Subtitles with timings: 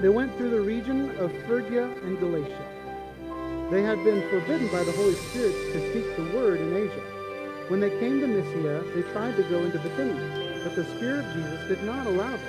[0.00, 2.66] They went through the region of Phrygia and Galatia.
[3.70, 7.04] They had been forbidden by the Holy Spirit to speak the word in Asia.
[7.68, 11.34] When they came to Mysia, they tried to go into Bithynia, but the Spirit of
[11.34, 12.40] Jesus did not allow them.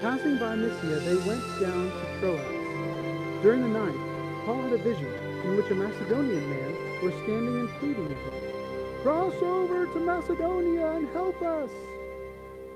[0.00, 3.42] Passing by Mysia, they went down to Troas.
[3.42, 5.12] During the night, Paul had a vision
[5.44, 10.92] in which a Macedonian man was standing and pleading with him, Cross over to Macedonia
[10.92, 11.70] and help us.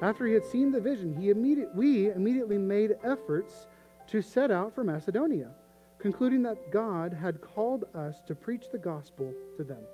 [0.03, 3.67] After he had seen the vision, he immediate, we immediately made efforts
[4.09, 5.51] to set out for Macedonia,
[5.99, 9.85] concluding that God had called us to preach the gospel to them.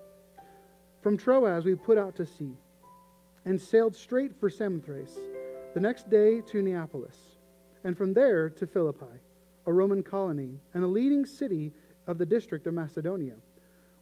[1.01, 2.57] From Troas, we put out to sea
[3.45, 5.19] and sailed straight for Samothrace,
[5.75, 7.17] the next day to Neapolis,
[7.85, 9.21] and from there to Philippi,
[9.67, 11.73] a Roman colony and a leading city
[12.07, 13.35] of the district of Macedonia.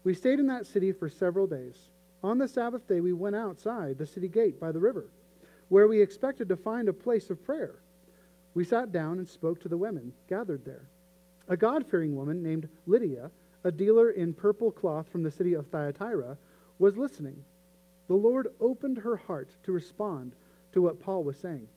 [0.05, 1.91] We stayed in that city for several days.
[2.23, 5.07] On the Sabbath day, we went outside the city gate by the river
[5.71, 7.77] where we expected to find a place of prayer.
[8.55, 10.89] We sat down and spoke to the women gathered there.
[11.49, 13.31] A God fearing woman named Lydia,
[13.65, 16.37] a dealer in purple cloth from the city of Thyatira,
[16.79, 17.45] was listening.
[18.09, 20.35] The Lord opened her heart to respond
[20.73, 21.69] to what Paul was saying.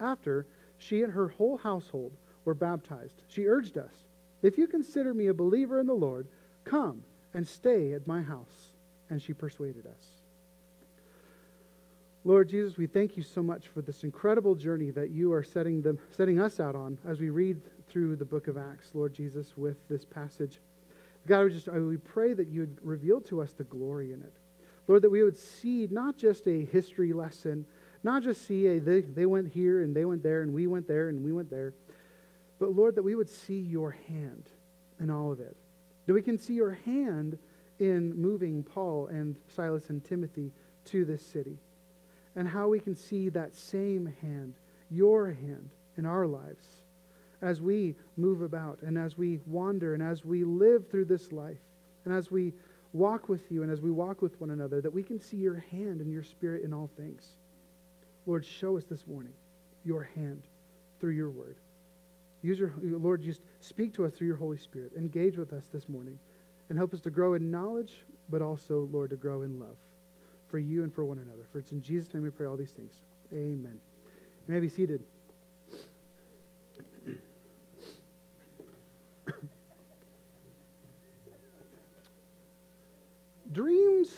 [0.00, 0.46] After,
[0.78, 2.12] she and her whole household
[2.44, 3.22] were baptized.
[3.28, 3.92] She urged us,
[4.42, 6.26] If you consider me a believer in the Lord,
[6.64, 8.72] come and stay at my house.
[9.08, 10.21] And she persuaded us.
[12.24, 15.82] Lord Jesus, we thank you so much for this incredible journey that you are setting,
[15.82, 19.48] them, setting us out on as we read through the book of Acts, Lord Jesus,
[19.56, 20.60] with this passage.
[21.26, 24.32] God, we, just, we pray that you would reveal to us the glory in it.
[24.86, 27.66] Lord, that we would see not just a history lesson,
[28.04, 30.86] not just see a they, they went here and they went there and we went
[30.86, 31.74] there and we went there,
[32.60, 34.48] but Lord, that we would see your hand
[35.00, 35.56] in all of it.
[36.06, 37.36] That we can see your hand
[37.80, 40.52] in moving Paul and Silas and Timothy
[40.84, 41.58] to this city
[42.36, 44.54] and how we can see that same hand,
[44.90, 46.64] your hand, in our lives
[47.42, 51.58] as we move about and as we wander and as we live through this life
[52.04, 52.52] and as we
[52.92, 55.64] walk with you and as we walk with one another, that we can see your
[55.70, 57.36] hand and your spirit in all things.
[58.26, 59.32] Lord, show us this morning
[59.84, 60.42] your hand
[61.00, 61.56] through your word.
[62.42, 64.92] Use your, Lord, just speak to us through your Holy Spirit.
[64.96, 66.18] Engage with us this morning
[66.68, 69.76] and help us to grow in knowledge, but also, Lord, to grow in love
[70.52, 71.42] for you and for one another.
[71.50, 72.92] For it's in Jesus' name we pray all these things.
[73.32, 73.80] Amen.
[74.46, 75.02] You may be seated.
[83.52, 84.10] dreams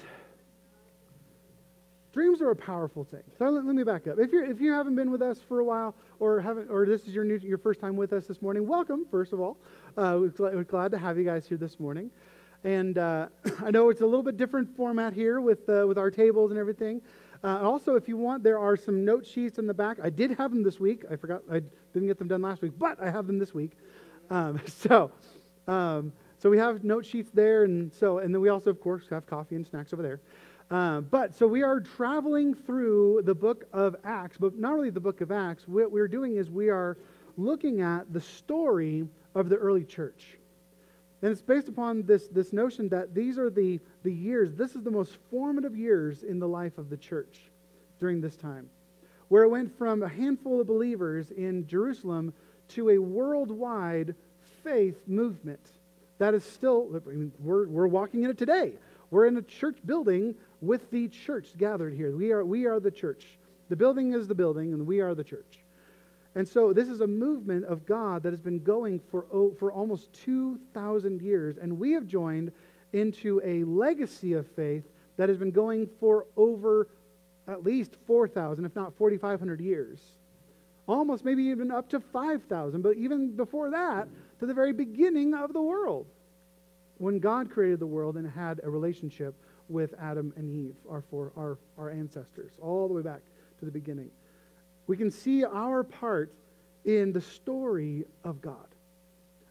[2.13, 3.23] dreams are a powerful thing.
[3.39, 4.19] So let, let, me back up.
[4.19, 7.03] If you if you haven't been with us for a while, or haven't, or this
[7.03, 9.07] is your new, your first time with us this morning, welcome.
[9.09, 9.57] First of all,
[9.97, 12.11] uh, we're, we're glad to have you guys here this morning.
[12.65, 13.29] And uh,
[13.65, 16.59] I know it's a little bit different format here with, uh, with our tables and
[16.59, 17.01] everything.
[17.45, 19.99] Uh, also, if you want, there are some note sheets in the back.
[20.03, 21.05] I did have them this week.
[21.11, 21.61] I forgot, I
[21.93, 23.73] didn't get them done last week, but I have them this week.
[24.31, 25.13] Um, so,
[25.69, 29.05] um, so we have note sheets there, and so, and then we also, of course,
[29.11, 30.21] have coffee and snacks over there.
[30.71, 35.01] Uh, but so we are traveling through the book of Acts, but not really the
[35.01, 35.69] book of Acts.
[35.69, 36.97] What we're doing is we are
[37.37, 40.39] looking at the story of the early church.
[41.25, 44.83] And it's based upon this, this notion that these are the, the years, this is
[44.83, 47.41] the most formative years in the life of the church
[47.99, 48.69] during this time,
[49.29, 52.35] where it went from a handful of believers in Jerusalem
[52.69, 54.15] to a worldwide
[54.63, 55.67] faith movement
[56.19, 58.75] that is still, I mean, we're, we're walking in it today.
[59.11, 62.15] We're in a church building with the church gathered here.
[62.15, 63.39] We are, we are the church.
[63.71, 65.64] The building is the building, and we are the church.
[66.35, 69.27] And so this is a movement of God that has been going for,
[69.59, 71.59] for almost 2,000 years.
[71.59, 72.51] And we have joined
[72.93, 74.85] into a legacy of faith
[75.17, 76.89] that has been going for over
[77.47, 80.01] at least 4,000, if not 4,500 years.
[80.89, 82.83] Almost maybe even up to 5,000.
[82.83, 84.09] But even before that,
[84.41, 86.07] to the very beginning of the world.
[86.99, 89.35] When God created the world and had a relationship
[89.69, 93.21] with Adam and Eve, our, for, our, our ancestors, all the way back
[93.59, 94.11] to the beginning.
[94.87, 96.33] We can see our part
[96.85, 98.67] in the story of God.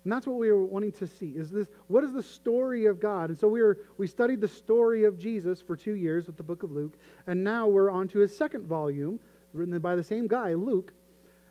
[0.04, 1.30] And that's what we were wanting to see.
[1.30, 3.30] Is this what is the story of God?
[3.30, 6.44] And so we were we studied the story of Jesus for two years with the
[6.44, 6.94] book of Luke,
[7.28, 9.20] and now we're on to his second volume,
[9.54, 10.94] written by the same guy, Luke.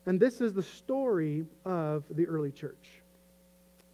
[0.04, 3.02] And this is the story of the early church.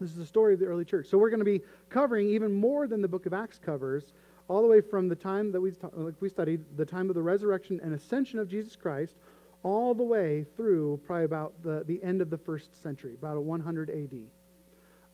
[0.00, 1.06] This is the story of the early church.
[1.08, 4.04] So we're going to be covering even more than the book of Acts covers,
[4.48, 7.22] all the way from the time that we, like we studied, the time of the
[7.22, 9.16] resurrection and ascension of Jesus Christ,
[9.62, 13.90] all the way through probably about the, the end of the first century, about 100
[13.90, 14.18] AD.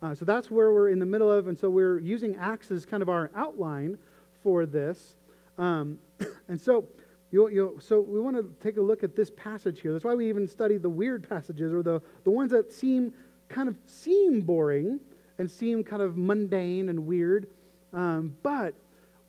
[0.02, 2.84] Uh, so that's where we're in the middle of, and so we're using Acts as
[2.84, 3.98] kind of our outline
[4.42, 5.16] for this.
[5.58, 5.98] Um,
[6.48, 6.86] and so,
[7.30, 9.92] You, you, so we want to take a look at this passage here.
[9.92, 13.12] That's why we even study the weird passages or the, the ones that seem
[13.48, 15.00] kind of seem boring
[15.38, 17.48] and seem kind of mundane and weird.
[17.92, 18.74] Um, but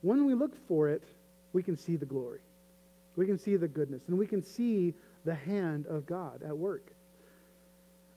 [0.02, 1.02] when we look for it,
[1.54, 2.42] we can see the glory.
[3.16, 4.94] We can see the goodness, and we can see
[5.26, 6.92] the hand of God at work.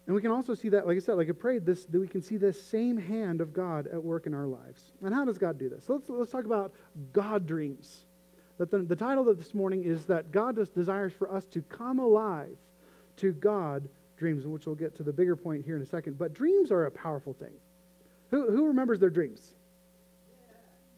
[0.06, 2.08] And we can also see that, like I said, like I prayed, this that we
[2.08, 4.80] can see this same hand of God at work in our lives.
[5.02, 5.84] And how does God do this?
[5.86, 6.72] So let's, let's talk about
[7.12, 8.04] God dreams.
[8.56, 11.60] That the, the title of this morning is that God just desires for us to
[11.62, 12.56] come alive
[13.18, 16.18] to God dreams, which we'll get to the bigger point here in a second.
[16.18, 17.52] But dreams are a powerful thing.
[18.30, 19.40] Who, who remembers their dreams?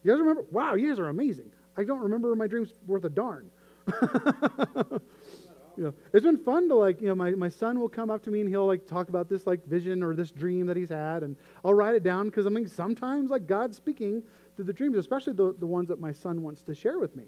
[0.03, 0.45] You guys remember?
[0.51, 1.51] Wow, you guys are amazing.
[1.77, 3.51] I don't remember my dreams worth a darn.
[5.77, 8.23] you know, it's been fun to like, you know, my, my son will come up
[8.23, 10.89] to me and he'll like talk about this like vision or this dream that he's
[10.89, 14.23] had, and I'll write it down because I mean sometimes like God's speaking
[14.55, 17.23] through the dreams, especially the, the ones that my son wants to share with me.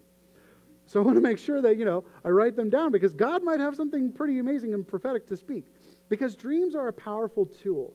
[0.86, 3.44] So I want to make sure that, you know, I write them down because God
[3.44, 5.66] might have something pretty amazing and prophetic to speak.
[6.10, 7.94] Because dreams are a powerful tool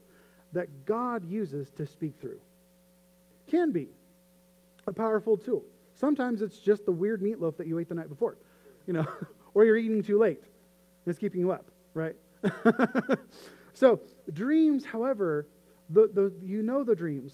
[0.53, 2.41] that God uses to speak through.
[3.47, 3.89] Can be
[4.87, 5.65] a powerful tool.
[5.95, 8.39] Sometimes it's just the weird meatloaf that you ate the night before,
[8.87, 9.07] you know,
[9.59, 10.41] or you're eating too late.
[11.05, 12.15] It's keeping you up, right?
[13.75, 14.01] so
[14.33, 15.49] dreams, however,
[15.91, 17.33] the, the, you know the dreams.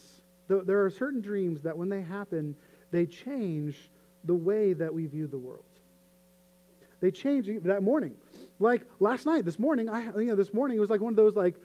[0.48, 2.56] The, there are certain dreams that when they happen,
[2.90, 3.90] they change
[4.24, 5.66] the way that we view the world.
[7.02, 8.14] They change that morning.
[8.58, 11.16] Like last night, this morning, I you know this morning it was like one of
[11.16, 11.56] those like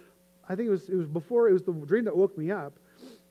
[0.50, 2.74] I think it was it was before it was the dream that woke me up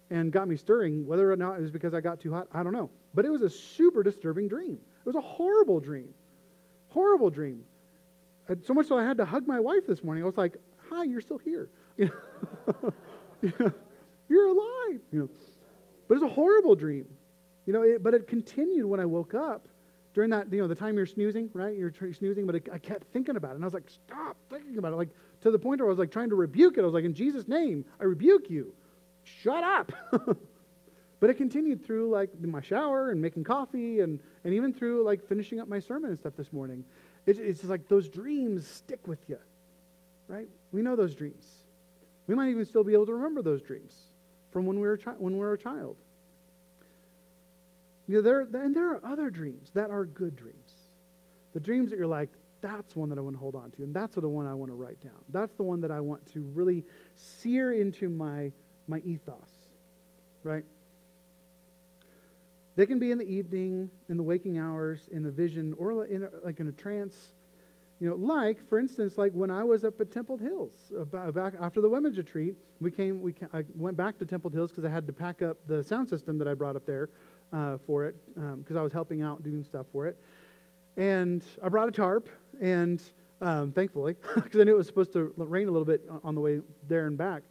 [0.08, 1.06] and got me stirring.
[1.06, 2.88] Whether or not it was because I got too hot, I don't know.
[3.12, 4.78] But it was a super disturbing dream.
[5.00, 6.14] It was a horrible dream,
[6.88, 7.64] horrible dream.
[8.64, 10.22] So much so I had to hug my wife this morning.
[10.22, 10.56] I was like,
[10.90, 11.68] "Hi, you're still here.
[13.40, 13.72] You know,
[14.28, 15.28] you're alive." You know,
[16.08, 17.06] but it's a horrible dream.
[17.66, 19.68] You know, it, but it continued when I woke up
[20.14, 21.76] during that, you know, the time you're snoozing, right?
[21.76, 23.54] You're snoozing, but it, I kept thinking about it.
[23.56, 24.96] And I was like, stop thinking about it.
[24.96, 25.10] Like,
[25.42, 26.80] to the point where I was like trying to rebuke it.
[26.80, 28.72] I was like, in Jesus' name, I rebuke you.
[29.22, 29.92] Shut up.
[31.20, 35.26] but it continued through like my shower and making coffee and, and even through like
[35.26, 36.84] finishing up my sermon and stuff this morning.
[37.26, 39.38] It, it's just like those dreams stick with you,
[40.28, 40.48] right?
[40.72, 41.46] We know those dreams.
[42.26, 43.94] We might even still be able to remember those dreams
[44.52, 45.96] from when we were, chi- when we were a child.
[48.06, 50.72] You know, there, and there are other dreams that are good dreams.
[51.52, 52.30] The dreams that you're like,
[52.60, 54.70] that's one that I want to hold on to, and that's the one I want
[54.70, 55.20] to write down.
[55.28, 56.84] That's the one that I want to really
[57.14, 58.50] sear into my,
[58.88, 59.50] my ethos,
[60.42, 60.64] right?
[62.78, 66.22] They can be in the evening, in the waking hours, in the vision, or in
[66.22, 67.32] a, like in a trance.
[67.98, 71.54] You know, like for instance, like when I was up at Temple Hills, about, back
[71.60, 73.20] after the women's retreat, we came.
[73.20, 76.08] We I went back to Temple Hills because I had to pack up the sound
[76.08, 77.10] system that I brought up there
[77.52, 80.16] uh, for it because um, I was helping out doing stuff for it.
[80.96, 82.28] And I brought a tarp,
[82.60, 83.02] and
[83.40, 86.40] um, thankfully, because I knew it was supposed to rain a little bit on the
[86.40, 87.42] way there and back.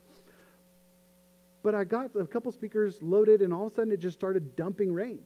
[1.67, 4.55] But I got a couple speakers loaded, and all of a sudden it just started
[4.55, 5.19] dumping rain.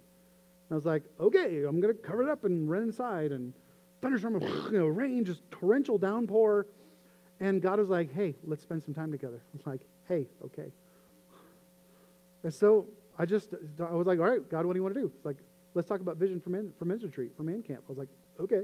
[0.71, 3.31] I was like, okay, I'm going to cover it up and run inside.
[3.31, 3.53] And
[4.01, 4.41] thunderstorm,
[4.71, 6.65] you know, rain, just torrential downpour.
[7.41, 9.39] And God was like, hey, let's spend some time together.
[9.39, 10.71] I was like, hey, okay.
[12.43, 12.87] And so
[13.19, 15.11] I just, I was like, all right, God, what do you want to do?
[15.15, 15.37] It's like,
[15.75, 17.83] let's talk about vision for, men, for men's retreat, for man camp.
[17.87, 18.09] I was like,
[18.39, 18.63] okay.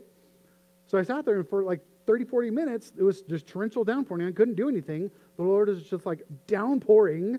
[0.87, 4.25] So I sat there, and for like 30, 40 minutes, it was just torrential downpouring.
[4.25, 5.11] I couldn't do anything.
[5.35, 7.37] The Lord is just like downpouring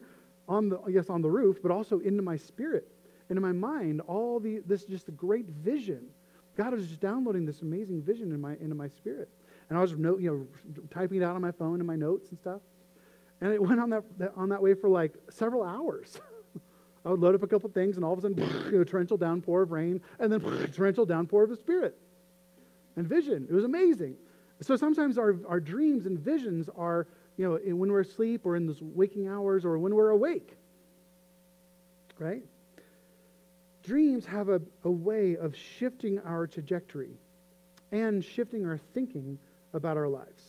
[0.48, 2.88] on the, guess, on the roof, but also into my spirit,
[3.28, 6.06] into my mind, all the, this just great vision.
[6.56, 9.28] God was just downloading this amazing vision in my, into my spirit.
[9.68, 12.38] And I was, you know, typing it out on my phone and my notes and
[12.38, 12.60] stuff.
[13.40, 14.04] And it went on that,
[14.36, 16.18] on that way for like several hours.
[17.04, 18.38] I would load up a couple things, and all of a sudden,
[18.72, 20.40] you know, torrential downpour of rain, and then
[20.72, 21.96] torrential downpour of the Spirit
[22.96, 23.46] and vision.
[23.48, 24.16] It was amazing.
[24.60, 27.06] So sometimes our, our dreams and visions are,
[27.38, 30.56] you know, when we're asleep or in those waking hours or when we're awake.
[32.18, 32.42] Right?
[33.84, 37.16] Dreams have a, a way of shifting our trajectory
[37.92, 39.38] and shifting our thinking
[39.72, 40.42] about our lives.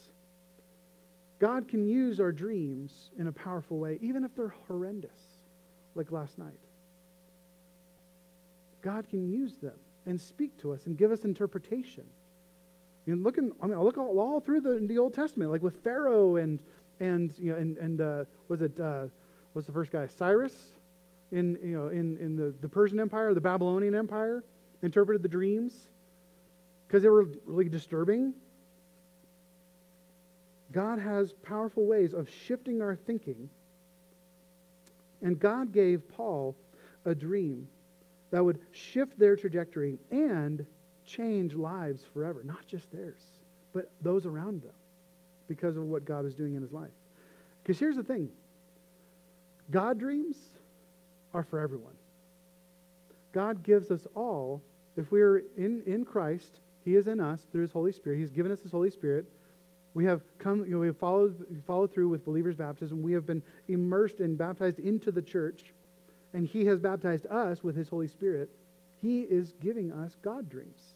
[1.38, 5.16] God can use our dreams in a powerful way, even if they're horrendous
[5.96, 6.60] like last night.
[8.82, 12.06] God can use them and speak to us and give us interpretation.
[13.06, 15.84] You know, looking, I mean, look all, all through the, the Old Testament, like with
[15.84, 16.60] Pharaoh and
[17.00, 19.06] and you know and and uh, was it uh,
[19.54, 20.08] was the first guy?
[20.08, 20.54] Cyrus?
[21.32, 24.44] In you know in in the, the Persian Empire, the Babylonian Empire,
[24.82, 25.74] interpreted the dreams?
[26.88, 28.34] Because they were really disturbing.
[30.72, 33.50] God has powerful ways of shifting our thinking.
[35.22, 36.56] And God gave Paul
[37.06, 37.68] a dream
[38.32, 40.66] that would shift their trajectory and
[41.06, 43.22] change lives forever, not just theirs,
[43.74, 44.72] but those around them
[45.50, 46.92] because of what God is doing in his life.
[47.62, 48.30] Because here's the thing
[49.70, 50.38] God dreams
[51.34, 51.94] are for everyone.
[53.34, 54.62] God gives us all,
[54.98, 58.18] if we're in, in Christ, He is in us through His Holy Spirit.
[58.18, 59.26] He's given us His Holy Spirit.
[59.94, 63.02] We have come, you know, we have followed, followed through with believers' baptism.
[63.02, 65.74] We have been immersed and baptized into the church,
[66.34, 68.50] and He has baptized us with His Holy Spirit.
[69.02, 70.96] He is giving us God dreams.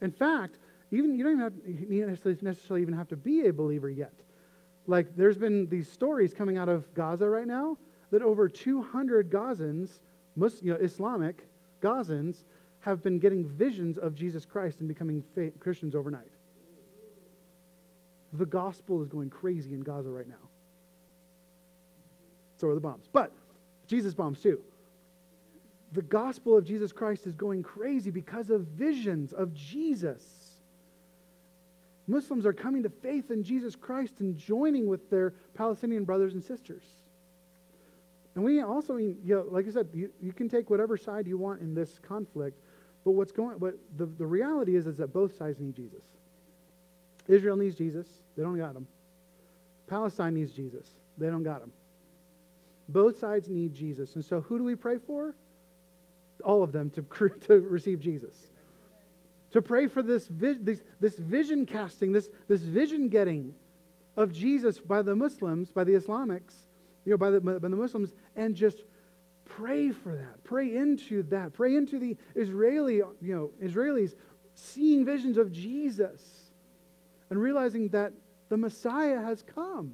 [0.00, 0.56] In fact,
[0.96, 1.52] even you don't even have
[1.90, 2.06] you
[2.42, 4.12] necessarily even have to be a believer yet.
[4.86, 7.78] Like there's been these stories coming out of Gaza right now
[8.10, 9.90] that over 200 Gazans,
[10.36, 11.46] Muslim, you know, Islamic
[11.82, 12.44] Gazans,
[12.80, 15.24] have been getting visions of Jesus Christ and becoming
[15.58, 16.30] Christians overnight.
[18.34, 20.34] The gospel is going crazy in Gaza right now.
[22.58, 23.08] So are the bombs.
[23.12, 23.32] But
[23.86, 24.60] Jesus bombs too.
[25.92, 30.43] The gospel of Jesus Christ is going crazy because of visions of Jesus.
[32.06, 36.42] Muslims are coming to faith in Jesus Christ and joining with their Palestinian brothers and
[36.44, 36.82] sisters.
[38.34, 41.38] And we also, you know, like I said, you, you can take whatever side you
[41.38, 42.60] want in this conflict,
[43.04, 46.02] but what's going, but the, the reality is, is that both sides need Jesus.
[47.28, 48.06] Israel needs Jesus.
[48.36, 48.86] They don't got him.
[49.86, 50.86] Palestine needs Jesus.
[51.16, 51.72] They don't got him.
[52.88, 54.14] Both sides need Jesus.
[54.14, 55.34] And so who do we pray for?
[56.44, 57.02] All of them to,
[57.46, 58.34] to receive Jesus.
[59.54, 63.54] To pray for this, this, this vision casting, this, this vision getting
[64.16, 66.54] of Jesus by the Muslims, by the Islamics,
[67.04, 68.82] you know, by the, by the Muslims, and just
[69.44, 70.42] pray for that.
[70.42, 71.52] Pray into that.
[71.52, 74.16] Pray into the Israeli, you know, Israelis
[74.56, 76.20] seeing visions of Jesus
[77.30, 78.12] and realizing that
[78.48, 79.92] the Messiah has come.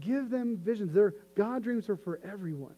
[0.00, 0.94] Give them visions.
[0.94, 2.76] Their God dreams are for everyone.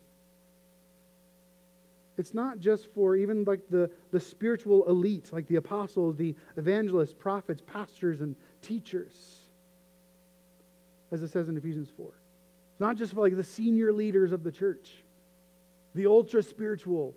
[2.18, 7.12] It's not just for even like the, the spiritual elite, like the apostles, the evangelists,
[7.12, 9.14] prophets, pastors, and teachers,
[11.12, 12.06] as it says in Ephesians 4.
[12.06, 14.90] It's not just for like the senior leaders of the church,
[15.94, 17.14] the ultra spiritual.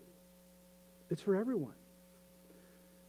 [1.09, 1.73] It's for everyone.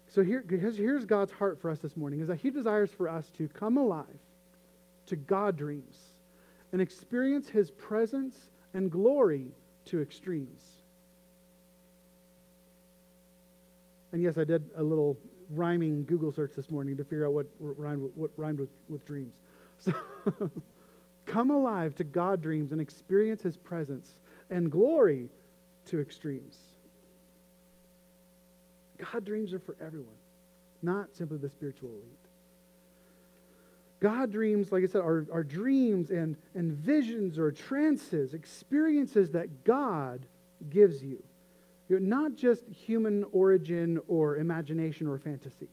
[0.09, 3.31] So here, here's God's heart for us this morning is that He desires for us
[3.39, 4.07] to come alive
[5.07, 5.97] to God dreams
[6.73, 8.35] and experience His presence
[8.75, 9.53] and glory
[9.87, 10.80] to extremes.
[14.13, 15.17] And yes, I did a little
[15.51, 19.35] rhyming Google search this morning to figure out what rhymed, what rhymed with, with dreams.
[19.83, 19.95] So
[21.25, 24.19] come alive to God dreams and experience his presence
[24.51, 25.31] and glory
[25.87, 26.59] to extremes.
[28.99, 30.19] God dreams are for everyone,
[30.83, 32.05] not simply the spiritual elite.
[34.01, 39.65] God dreams, like I said, are, are dreams and, and visions or trances, experiences that
[39.65, 40.27] God
[40.69, 41.23] gives you.
[41.91, 45.69] You're not just human origin or imagination or fantasy.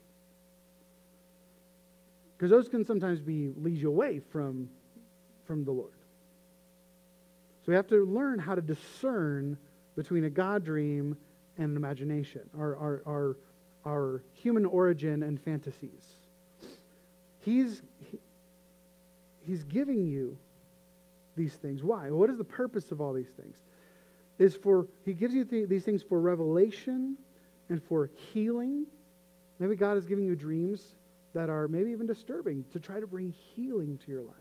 [2.36, 4.68] Because those can sometimes be lead you away from,
[5.46, 5.94] from the Lord.
[7.62, 9.60] So we have to learn how to discern
[9.96, 11.16] between a God dream
[11.60, 13.38] and an imagination, our, our, our,
[13.86, 16.04] our human origin and fantasies.
[17.42, 18.18] He's, he,
[19.46, 20.36] he's giving you
[21.36, 21.84] these things.
[21.84, 22.10] Why?
[22.10, 23.58] What is the purpose of all these things?
[24.40, 27.18] Is for, he gives you th- these things for revelation
[27.70, 28.86] and for healing.
[29.60, 30.82] Maybe God is giving you dreams
[31.34, 34.36] that are maybe even disturbing to try to bring healing to your life.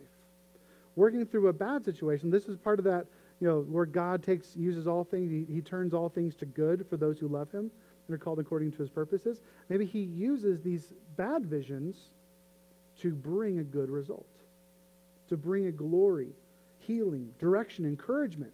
[0.95, 3.07] Working through a bad situation, this is part of that,
[3.41, 6.87] you know, where God takes, uses all things, he, he turns all things to good
[6.89, 7.71] for those who love him
[8.07, 9.41] and are called according to his purposes.
[9.69, 11.97] Maybe he uses these bad visions
[13.01, 14.29] to bring a good result,
[15.29, 16.31] to bring a glory,
[16.79, 18.53] healing, direction, encouragement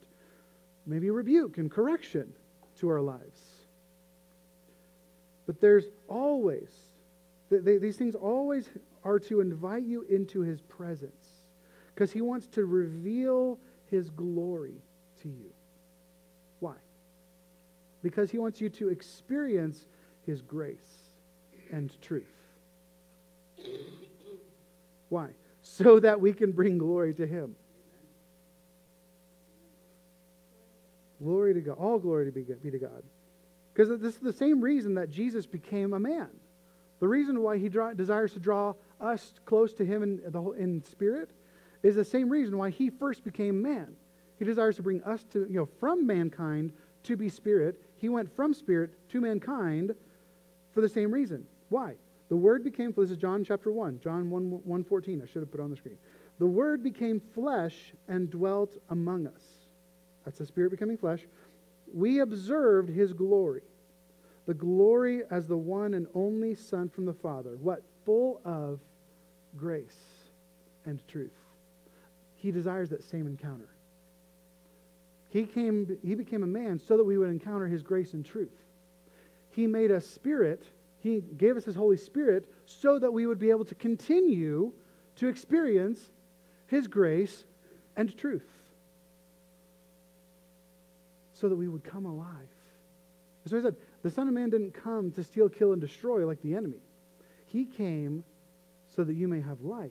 [0.87, 2.33] maybe rebuke and correction
[2.79, 3.41] to our lives.
[5.47, 6.71] But there's always,
[7.51, 8.69] they, these things always
[9.05, 11.43] are to invite you into his presence
[11.95, 13.59] because he wants to reveal
[13.91, 14.83] his glory
[15.23, 15.53] to you.
[16.61, 16.77] Why?
[18.03, 19.87] Because he wants you to experience
[20.25, 20.79] his grace
[21.71, 22.25] and truth.
[25.09, 25.29] Why?
[25.63, 27.55] So that we can bring glory to him.
[31.23, 31.77] Glory to God.
[31.79, 33.03] All glory to be, to God.
[33.73, 36.29] Because this is the same reason that Jesus became a man.
[37.01, 40.85] The reason why he draw, desires to draw us close to him in, the, in
[40.85, 41.31] spirit
[41.83, 43.97] is the same reason why he first became man.
[44.39, 46.73] He desires to bring us to, you know, from mankind
[47.05, 47.81] to be spirit.
[47.97, 49.95] He went from spirit to mankind
[50.73, 51.47] for the same reason.
[51.69, 51.95] Why?
[52.29, 55.23] The word became, flesh this is John chapter 1, John 1, 1 14.
[55.23, 55.99] I should have put on the screen.
[56.39, 59.62] The word became flesh and dwelt among us.
[60.25, 61.21] That's the Spirit becoming flesh.
[61.93, 63.63] We observed his glory.
[64.47, 67.57] The glory as the one and only Son from the Father.
[67.61, 67.83] What?
[68.05, 68.81] Full of
[69.57, 69.99] grace
[70.85, 71.33] and truth.
[72.37, 73.69] He desires that same encounter.
[75.29, 78.53] He, came, he became a man so that we would encounter his grace and truth.
[79.51, 80.63] He made us spirit.
[80.99, 84.73] He gave us his Holy Spirit so that we would be able to continue
[85.17, 86.01] to experience
[86.67, 87.45] his grace
[87.97, 88.47] and truth.
[91.43, 92.49] So that we would come alive.
[93.49, 96.41] So he said, the Son of Man didn't come to steal, kill, and destroy like
[96.41, 96.79] the enemy.
[97.47, 98.23] He came
[98.95, 99.91] so that you may have life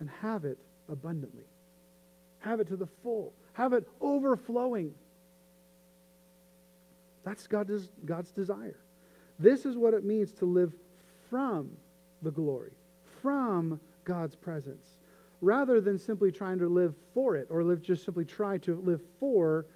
[0.00, 0.58] and have it
[0.90, 1.44] abundantly.
[2.40, 3.32] Have it to the full.
[3.52, 4.92] Have it overflowing.
[7.24, 8.80] That's God's, God's desire.
[9.38, 10.72] This is what it means to live
[11.30, 11.70] from
[12.22, 12.72] the glory,
[13.22, 14.96] from God's presence,
[15.40, 19.00] rather than simply trying to live for it or live just simply try to live
[19.20, 19.66] for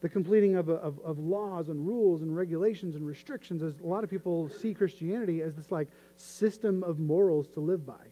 [0.00, 4.04] the completing of, of, of, laws and rules and regulations and restrictions as a lot
[4.04, 8.04] of people see christianity as this like system of morals to live by.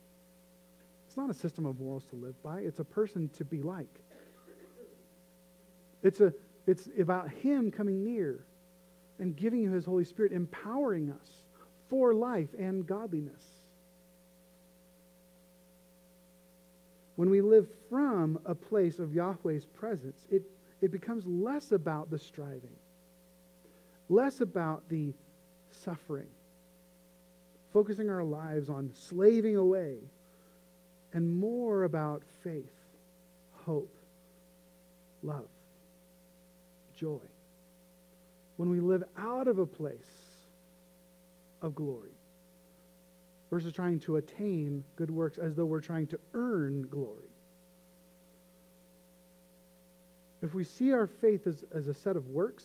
[1.06, 4.00] It's not a system of morals to live by it's a person to be like.
[6.02, 6.34] It's, a,
[6.66, 8.44] it's about him coming near
[9.18, 11.28] and giving you his holy spirit empowering us
[11.88, 13.42] for life and godliness.
[17.16, 20.42] When we live from a place of yahweh's presence it
[20.84, 22.76] it becomes less about the striving,
[24.10, 25.14] less about the
[25.70, 26.28] suffering,
[27.72, 29.96] focusing our lives on slaving away,
[31.14, 32.74] and more about faith,
[33.64, 33.96] hope,
[35.22, 35.48] love,
[36.94, 37.16] joy.
[38.58, 39.96] When we live out of a place
[41.62, 42.12] of glory
[43.48, 47.33] versus trying to attain good works as though we're trying to earn glory.
[50.44, 52.64] If we see our faith as, as a set of works,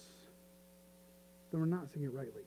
[1.50, 2.43] then we're not seeing it rightly.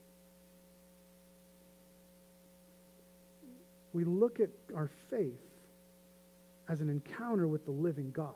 [3.93, 5.41] We look at our faith
[6.69, 8.35] as an encounter with the living God.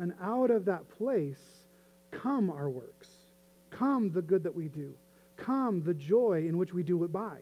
[0.00, 1.40] And out of that place
[2.10, 3.08] come our works,
[3.70, 4.92] come the good that we do,
[5.36, 7.38] come the joy in which we do it by.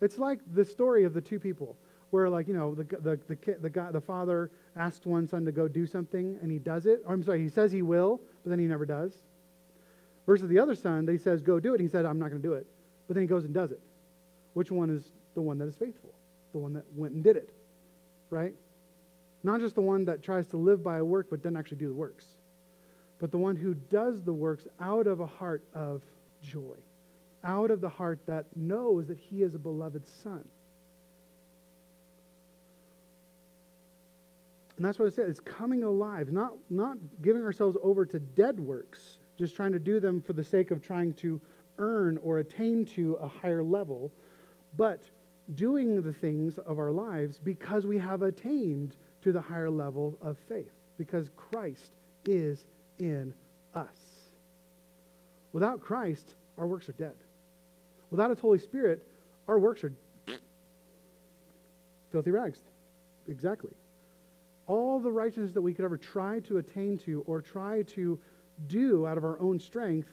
[0.00, 1.76] It's like the story of the two people
[2.10, 5.52] where like you know the the the the guy the father asked one son to
[5.52, 7.02] go do something and he does it.
[7.06, 9.12] Or I'm sorry, he says he will, but then he never does.
[10.26, 11.80] Versus the other son, that he says go do it.
[11.80, 12.66] He said I'm not going to do it,
[13.06, 13.80] but then he goes and does it.
[14.54, 16.14] Which one is the one that is faithful?
[16.52, 17.52] The one that went and did it,
[18.30, 18.54] right?
[19.42, 21.88] Not just the one that tries to live by a work but doesn't actually do
[21.88, 22.24] the works,
[23.20, 26.02] but the one who does the works out of a heart of
[26.42, 26.76] joy,
[27.42, 30.44] out of the heart that knows that he is a beloved son.
[34.84, 35.30] And that's what it says.
[35.30, 39.98] It's coming alive, not, not giving ourselves over to dead works, just trying to do
[39.98, 41.40] them for the sake of trying to
[41.78, 44.12] earn or attain to a higher level,
[44.76, 45.00] but
[45.54, 50.36] doing the things of our lives because we have attained to the higher level of
[50.50, 51.92] faith, because Christ
[52.26, 52.66] is
[52.98, 53.32] in
[53.74, 53.88] us.
[55.54, 57.16] Without Christ, our works are dead.
[58.10, 59.02] Without His Holy Spirit,
[59.48, 59.94] our works are
[62.12, 62.58] filthy rags.
[63.26, 63.70] Exactly
[64.66, 68.18] all the righteousness that we could ever try to attain to or try to
[68.66, 70.08] do out of our own strength,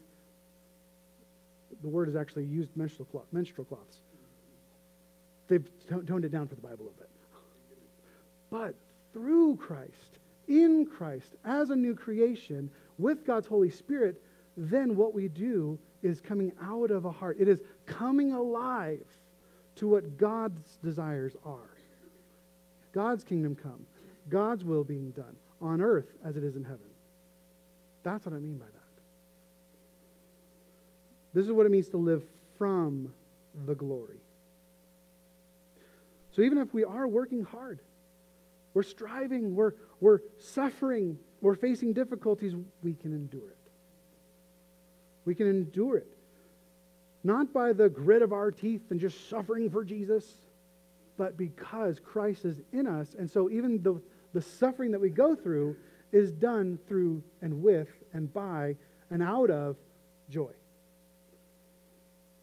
[1.82, 3.98] the word is actually used menstrual, cloth, menstrual cloths.
[5.48, 7.10] They've toned it down for the Bible a little bit.
[8.50, 8.76] But
[9.14, 14.22] through Christ, in Christ, as a new creation, with God's Holy Spirit,
[14.58, 17.38] then what we do is coming out of a heart.
[17.40, 19.06] It is coming alive
[19.76, 21.78] to what God's desires are.
[22.92, 23.86] God's kingdom come.
[24.30, 26.80] God's will being done on earth as it is in heaven.
[28.04, 28.82] That's what I mean by that.
[31.34, 32.24] This is what it means to live
[32.58, 33.14] from
[33.66, 34.20] the glory.
[36.32, 37.80] So even if we are working hard,
[38.74, 42.54] we're striving, we're, we're suffering, we're facing difficulties,
[42.84, 43.58] we can endure it.
[45.26, 46.08] We can endure it.
[47.24, 50.26] Not by the grit of our teeth and just suffering for Jesus,
[51.18, 53.16] but because Christ is in us.
[53.18, 54.02] And so even the,
[54.34, 55.76] the suffering that we go through
[56.12, 58.76] is done through and with and by
[59.10, 59.78] and out of
[60.30, 60.52] joy.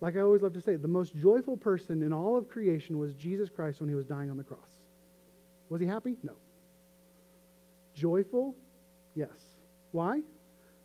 [0.00, 3.14] Like I always love to say, the most joyful person in all of creation was
[3.14, 4.60] Jesus Christ when he was dying on the cross.
[5.68, 6.16] Was he happy?
[6.22, 6.34] No.
[7.94, 8.54] Joyful?
[9.14, 9.28] Yes.
[9.90, 10.20] Why?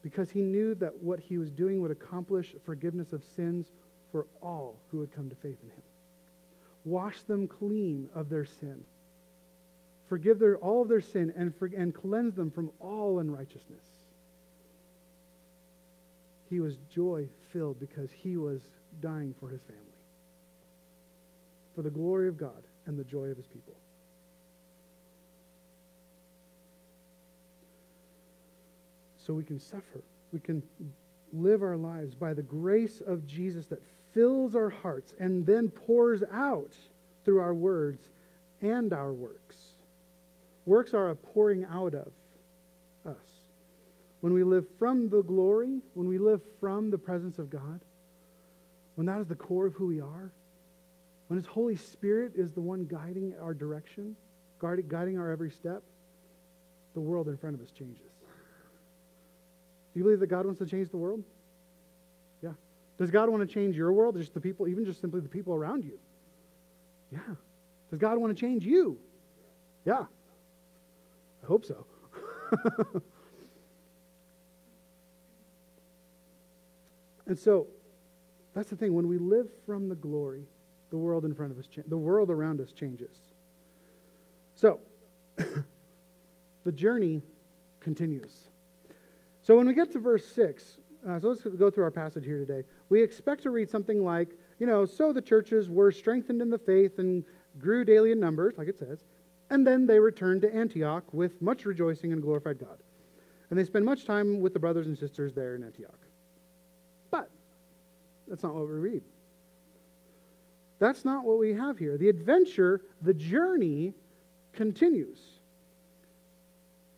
[0.01, 3.67] Because he knew that what he was doing would accomplish forgiveness of sins
[4.11, 5.83] for all who would come to faith in him.
[6.85, 8.83] Wash them clean of their sin
[10.13, 13.83] forgive their, all of their sin, and, for, and cleanse them from all unrighteousness.
[16.51, 18.61] He was joy filled because he was
[19.01, 19.81] dying for his family,
[21.75, 23.73] for the glory of God and the joy of his people.
[29.25, 30.03] So we can suffer.
[30.31, 30.61] We can
[31.31, 33.81] live our lives by the grace of Jesus that
[34.13, 36.73] fills our hearts and then pours out
[37.25, 38.01] through our words
[38.61, 39.57] and our works.
[40.65, 42.11] Works are a pouring out of
[43.05, 43.17] us.
[44.21, 47.81] When we live from the glory, when we live from the presence of God,
[48.95, 50.31] when that is the core of who we are,
[51.27, 54.15] when His Holy Spirit is the one guiding our direction,
[54.59, 55.83] guiding our every step,
[56.93, 57.97] the world in front of us changes.
[59.93, 61.23] Do you believe that God wants to change the world?
[62.97, 64.15] Does God want to change your world?
[64.17, 65.99] Just the people, even just simply the people around you?
[67.11, 67.19] Yeah.
[67.89, 68.97] Does God want to change you?
[69.85, 70.05] Yeah.
[71.43, 71.85] I hope so.
[77.27, 77.67] and so,
[78.53, 78.93] that's the thing.
[78.93, 80.45] When we live from the glory,
[80.91, 83.17] the world in front of us, cha- the world around us changes.
[84.55, 84.79] So,
[86.63, 87.23] the journey
[87.79, 88.49] continues.
[89.41, 90.77] So when we get to verse 6,
[91.07, 92.63] uh, so let's go through our passage here today.
[92.93, 96.59] We expect to read something like, you know, so the churches were strengthened in the
[96.59, 97.23] faith and
[97.57, 99.03] grew daily in numbers, like it says,
[99.49, 102.77] and then they returned to Antioch with much rejoicing and glorified God.
[103.49, 105.97] And they spend much time with the brothers and sisters there in Antioch.
[107.09, 107.31] But
[108.27, 109.01] that's not what we read.
[110.77, 111.97] That's not what we have here.
[111.97, 113.95] The adventure, the journey
[114.51, 115.19] continues.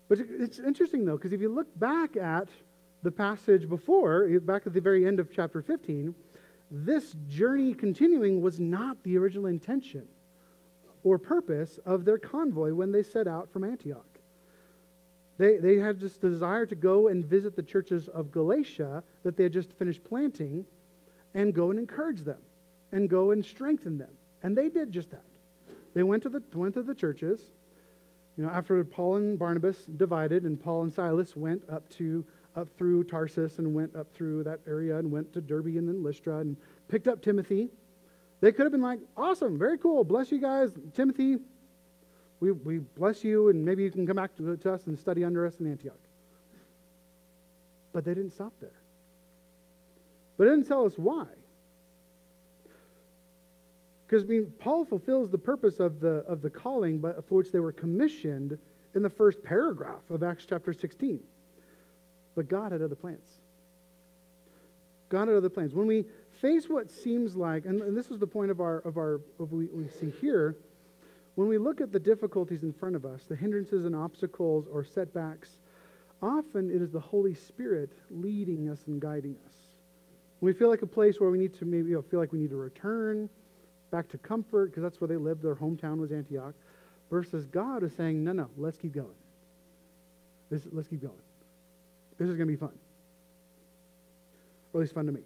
[0.09, 2.49] But it's interesting, though, because if you look back at
[3.05, 6.13] the passage before, eh, back at the very end of chapter 15,
[6.71, 10.07] this journey continuing was not the original intention
[11.03, 14.19] or purpose of their convoy when they set out from Antioch.
[15.37, 19.43] They, they had this desire to go and visit the churches of Galatia that they
[19.43, 20.65] had just finished planting
[21.35, 22.39] and go and encourage them
[22.91, 24.11] and go and strengthen them.
[24.41, 25.25] And they did just that.
[25.93, 27.51] They went to the, went to the churches
[28.37, 32.67] you know, after Paul and Barnabas divided, and Paul and Silas went up to up
[32.77, 36.39] through Tarsus and went up through that area and went to Derbe and then Lystra
[36.39, 36.55] and
[36.87, 37.69] picked up Timothy.
[38.41, 41.37] They could have been like, awesome, very cool, bless you guys, Timothy.
[42.39, 45.23] We, we bless you, and maybe you can come back to, to us and study
[45.23, 45.93] under us in Antioch.
[47.93, 48.81] But they didn't stop there.
[50.37, 51.25] But it didn't tell us why.
[54.05, 57.51] Because I mean, Paul fulfills the purpose of the, of the calling but for which
[57.51, 58.57] they were commissioned
[58.93, 61.19] in the first paragraph of Acts chapter 16.
[62.35, 63.27] But God had other plans.
[65.09, 65.73] God had other plans.
[65.73, 66.05] When we
[66.41, 69.67] face what seems like, and, this is the point of our of our of we,
[69.67, 70.57] we see here,
[71.35, 74.83] when we look at the difficulties in front of us, the hindrances and obstacles or
[74.83, 75.57] setbacks,
[76.21, 79.53] often it is the Holy Spirit leading us and guiding us.
[80.39, 82.33] When we feel like a place where we need to maybe you know, feel like
[82.33, 83.29] we need to return,
[83.91, 85.41] back to comfort because that's where they lived.
[85.41, 86.53] Their hometown was Antioch.
[87.09, 89.07] Versus God is saying, no, no, let's keep going.
[90.49, 91.13] Let's keep going.
[92.17, 92.77] This is going to be fun.
[94.73, 95.21] Or at least fun to me.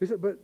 [0.20, 0.36] but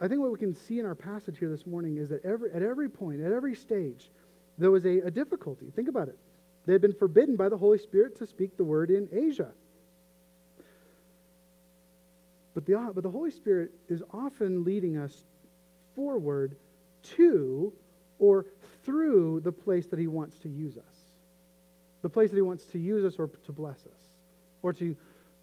[0.00, 2.52] I think what we can see in our passage here this morning is that every,
[2.52, 4.10] at every point, at every stage,
[4.58, 5.66] there was a, a difficulty.
[5.74, 6.18] Think about it.
[6.66, 9.52] They had been forbidden by the Holy Spirit to speak the word in Asia.
[12.54, 15.24] But the, but the Holy Spirit is often leading us
[15.94, 16.56] forward
[17.16, 17.72] to
[18.18, 18.46] or
[18.84, 21.05] through the place that he wants to use us.
[22.02, 24.10] The place that he wants to use us or to bless us
[24.62, 24.96] or to,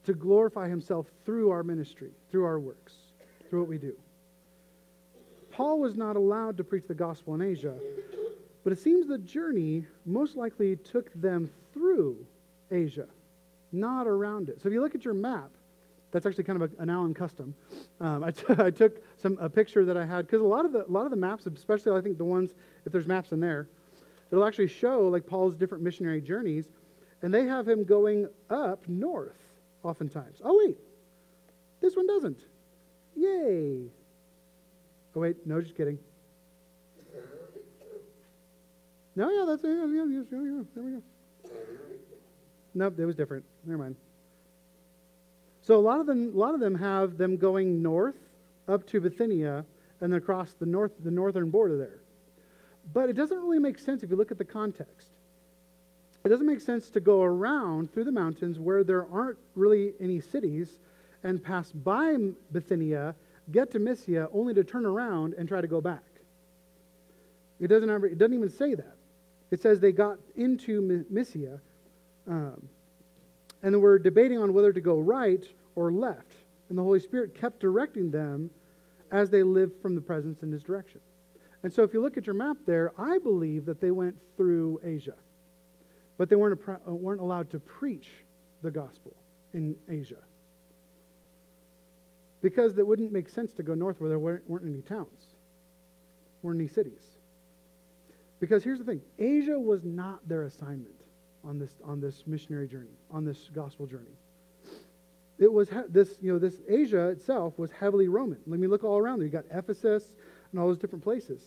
[0.06, 2.94] to glorify himself through our ministry, through our works,
[3.50, 3.94] through what we do.
[5.52, 7.76] Paul was not allowed to preach the gospel in Asia,
[8.63, 12.26] but it seems the journey most likely took them through
[12.72, 13.08] Asia,
[13.72, 14.62] not around it.
[14.62, 15.52] So if you look at your map,
[16.12, 17.56] that's actually kind of a, an Allen custom.
[18.00, 20.72] Um, I, t- I took some a picture that I had because a lot of
[20.72, 22.54] the a lot of the maps, especially I think the ones
[22.86, 23.68] if there's maps in there,
[24.34, 26.65] it'll actually show like Paul's different missionary journeys,
[27.22, 29.38] and they have him going up north
[29.84, 30.41] oftentimes.
[30.43, 30.78] Oh wait,
[31.82, 32.39] this one doesn't.
[33.15, 33.86] Yay!
[35.15, 36.00] Oh wait, no, just kidding.
[39.15, 39.67] No, yeah, that's it.
[39.67, 41.02] Yeah, yeah, yeah, there we go.
[42.74, 43.46] Nope, it was different.
[43.63, 43.96] Never mind.
[45.62, 48.17] So a lot of them, a lot of them have them going north
[48.67, 49.63] up to Bithynia
[50.02, 52.03] and across the north, the northern border there.
[52.91, 55.10] But it doesn't really make sense if you look at the context.
[56.26, 60.22] It doesn't make sense to go around through the mountains where there aren't really any
[60.22, 60.80] cities
[61.24, 62.17] and pass by
[62.52, 63.15] Bithynia,
[63.52, 66.04] get to Mysia, only to turn around and try to go back.
[67.60, 68.96] It doesn't, ever, it doesn't even say that.
[69.52, 71.60] It says they got into Mysia,
[72.28, 72.67] um,
[73.62, 76.36] and we're debating on whether to go right or left.
[76.69, 78.50] and the Holy Spirit kept directing them
[79.12, 81.00] as they lived from the presence in his direction.
[81.63, 84.82] And so if you look at your map there, I believe that they went through
[84.84, 85.15] Asia.
[86.17, 88.10] But they weren't, uh, weren't allowed to preach
[88.62, 89.15] the gospel
[89.54, 90.21] in Asia.
[92.41, 95.36] Because it wouldn't make sense to go north where there weren't, weren't any towns,
[96.41, 97.02] weren't any cities.
[98.41, 100.95] Because here's the thing Asia was not their assignment
[101.45, 104.17] on this, on this missionary journey, on this gospel journey.
[105.39, 108.39] It was this, you know, this Asia itself was heavily Roman.
[108.45, 109.26] Let me look all around there.
[109.26, 110.04] You got Ephesus
[110.54, 111.42] and all those different places.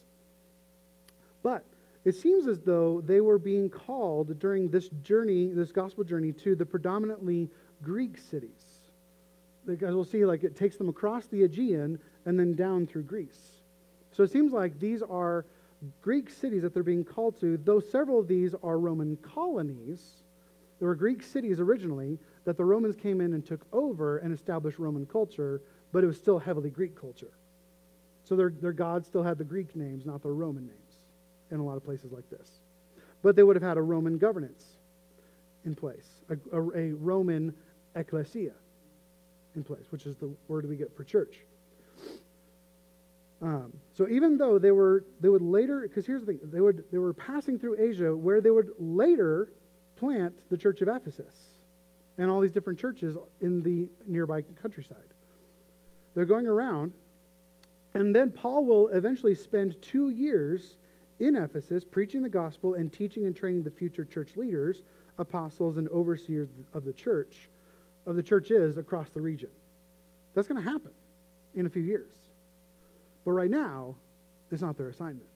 [1.43, 1.65] But
[2.05, 6.55] it seems as though they were being called during this journey, this gospel journey, to
[6.55, 7.49] the predominantly
[7.83, 8.51] Greek cities.
[9.65, 13.63] Because we'll see, like, it takes them across the Aegean and then down through Greece.
[14.13, 15.47] So it seems like these are
[16.03, 20.23] Greek cities that they're being called to, though several of these are Roman colonies.
[20.79, 24.79] There were Greek cities originally that the Romans came in and took over and established
[24.79, 25.61] Roman culture,
[25.93, 27.36] but it was still heavily Greek culture.
[28.27, 30.99] So their, their gods still had the Greek names, not the Roman names
[31.53, 32.51] in a lot of places like this.
[33.23, 34.65] But they would have had a Roman governance
[35.65, 37.55] in place, a, a, a Roman
[37.95, 38.53] ecclesia
[39.55, 41.37] in place, which is the word we get for church.
[43.43, 46.85] Um, so even though they were, they would later, because here's the thing, they would
[46.91, 49.53] they were passing through Asia, where they would later
[49.97, 51.37] plant the church of Ephesus
[52.19, 54.97] and all these different churches in the nearby countryside.
[56.15, 56.93] They're going around,
[57.97, 60.77] and then Paul will eventually spend two years
[61.19, 64.83] in Ephesus, preaching the gospel and teaching and training the future church leaders,
[65.19, 67.49] apostles, and overseers of the church,
[68.05, 69.49] of the churches across the region.
[70.35, 70.91] That's going to happen
[71.55, 72.13] in a few years.
[73.25, 73.97] But right now,
[74.53, 75.27] it's not their assignment.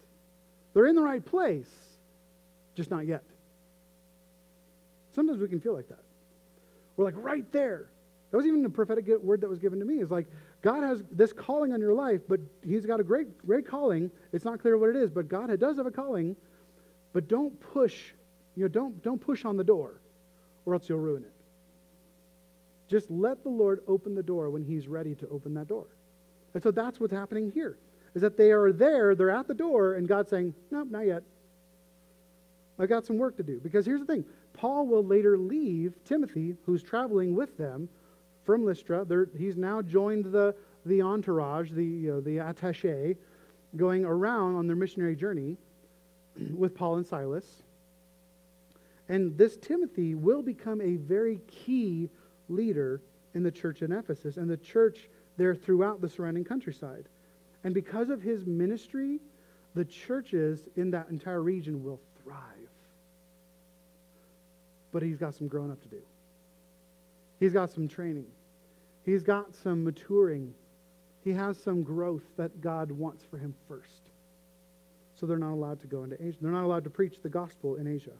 [0.74, 1.70] They're in the right place,
[2.76, 3.24] just not yet.
[5.14, 6.04] Sometimes we can feel like that.
[6.98, 7.86] We're like right there.
[8.30, 10.00] That was even the prophetic word that was given to me.
[10.00, 10.26] Is like
[10.62, 14.10] God has this calling on your life, but He's got a great, great calling.
[14.32, 16.36] It's not clear what it is, but God does have a calling.
[17.12, 18.12] But don't push,
[18.56, 20.00] you know, don't don't push on the door,
[20.66, 21.32] or else you'll ruin it.
[22.88, 25.86] Just let the Lord open the door when He's ready to open that door.
[26.52, 27.78] And so that's what's happening here.
[28.14, 31.22] Is that they are there, they're at the door, and God's saying, "No, not yet.
[32.78, 36.56] I've got some work to do." Because here's the thing: Paul will later leave Timothy,
[36.66, 37.88] who's traveling with them
[38.50, 39.06] from Lystra.
[39.38, 43.16] He's now joined the, the entourage, the, the attache,
[43.76, 45.56] going around on their missionary journey
[46.56, 47.44] with Paul and Silas.
[49.08, 52.10] And this Timothy will become a very key
[52.48, 53.00] leader
[53.34, 57.04] in the church in Ephesus and the church there throughout the surrounding countryside.
[57.62, 59.20] And because of his ministry,
[59.76, 62.40] the churches in that entire region will thrive.
[64.90, 66.02] But he's got some growing up to do.
[67.38, 68.26] He's got some training.
[69.04, 70.54] He's got some maturing.
[71.24, 74.10] He has some growth that God wants for him first.
[75.18, 76.38] So they're not allowed to go into Asia.
[76.40, 78.12] They're not allowed to preach the gospel in Asia.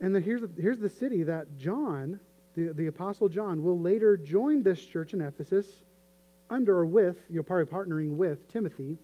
[0.00, 2.20] And the, here's, the, here's the city that John,
[2.56, 5.66] the, the Apostle John, will later join this church in Ephesus
[6.50, 8.98] under or with, you're probably partnering with Timothy,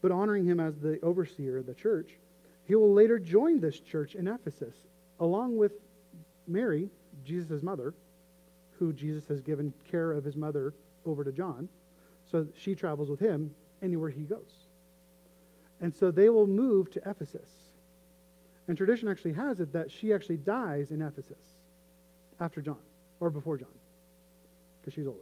[0.00, 2.10] but honoring him as the overseer of the church.
[2.64, 4.74] He will later join this church in Ephesus,
[5.18, 5.72] along with
[6.46, 6.88] Mary,
[7.28, 7.94] Jesus' mother,
[8.78, 11.68] who Jesus has given care of his mother over to John.
[12.30, 14.66] So she travels with him anywhere he goes.
[15.80, 17.48] And so they will move to Ephesus.
[18.66, 21.38] And tradition actually has it that she actually dies in Ephesus
[22.40, 22.78] after John,
[23.20, 23.68] or before John,
[24.80, 25.20] because she's older.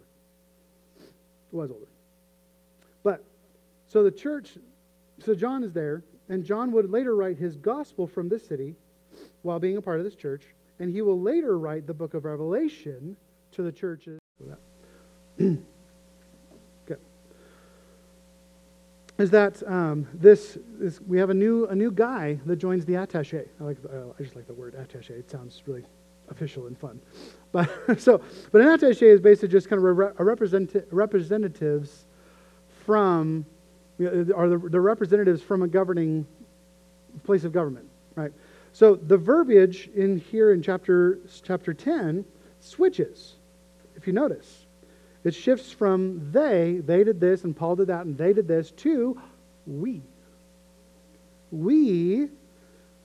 [1.53, 1.87] Was older.
[3.03, 3.25] But,
[3.87, 4.59] so the church,
[5.25, 8.75] so John is there, and John would later write his gospel from this city
[9.43, 10.43] while being a part of this church
[10.79, 13.17] and he will later write the book of Revelation
[13.53, 14.19] to the churches.
[15.41, 15.57] okay.
[19.19, 21.01] Is that um, this, this?
[21.01, 23.49] We have a new a new guy that joins the attaché.
[23.61, 25.11] I like uh, I just like the word attaché.
[25.11, 25.85] It sounds really
[26.29, 27.01] official and fun.
[27.53, 28.21] But so,
[28.53, 32.07] but an attaché is basically just kind of a represent, representatives
[32.85, 33.45] from,
[33.99, 36.27] you know, are the, the representatives from a governing
[37.25, 38.33] place of government, right?
[38.77, 42.27] So the verbiage in here in chapter, chapter 10
[42.61, 43.37] switches,
[43.97, 44.67] if you notice.
[45.25, 48.73] It shifts from they, they did this, and Paul did that, and they did this,
[48.73, 49.19] to
[49.67, 50.03] we.
[51.51, 52.29] We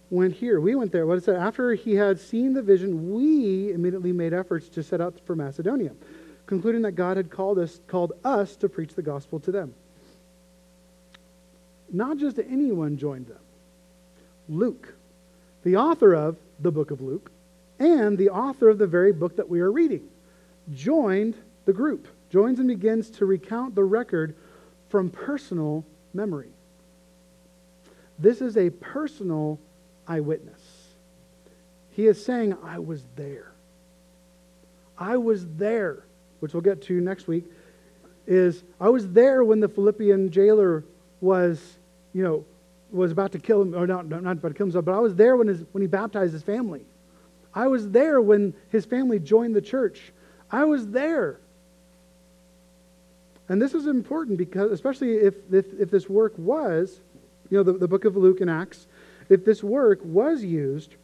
[0.10, 0.60] went here.
[0.60, 1.07] We went there.
[1.07, 1.23] What it?
[1.23, 5.38] said, After he had seen the vision, we immediately made efforts to set out for
[5.38, 5.93] Macedonia,
[6.47, 9.73] concluding that God had called us, called us to preach the gospel to them.
[11.89, 13.39] Not just anyone joined them.
[14.49, 14.95] Luke,
[15.63, 17.32] the author of the book of Luke,
[17.80, 20.08] and the author of the very book that we are reading.
[20.74, 24.36] joined the group, joins and begins to recount the record
[24.89, 26.50] from personal memory.
[28.19, 29.60] This is a personal
[30.08, 30.62] eyewitness.
[31.91, 33.52] He is saying, I was there.
[34.97, 36.04] I was there,
[36.39, 37.45] which we'll get to next week,
[38.28, 40.84] is I was there when the Philippian jailer
[41.19, 41.60] was,
[42.13, 42.45] you know,
[42.91, 45.15] was about to kill him, or not, not about to kill himself, but I was
[45.15, 46.82] there when, his, when he baptized his family.
[47.54, 50.12] I was there when his family joined the church.
[50.49, 51.39] I was there.
[53.49, 57.01] And this is important because, especially if, if, if this work was,
[57.49, 58.88] you know, the, the book of Luke and Acts,
[59.30, 60.95] if this work was used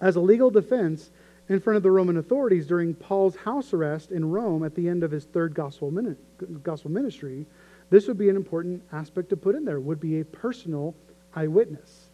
[0.00, 1.10] as a legal defense
[1.48, 5.04] in front of the Roman authorities during Paul's house arrest in Rome at the end
[5.04, 5.92] of his third gospel,
[6.62, 7.46] gospel ministry,
[7.92, 10.94] this would be an important aspect to put in there, would be a personal
[11.34, 12.08] eyewitness.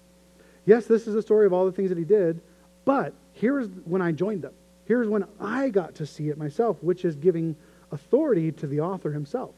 [0.66, 2.40] Yes, this is a story of all the things that he did,
[2.84, 4.54] but here's when I joined them.
[4.86, 7.54] Here's when I got to see it myself, which is giving
[7.92, 9.54] authority to the author himself,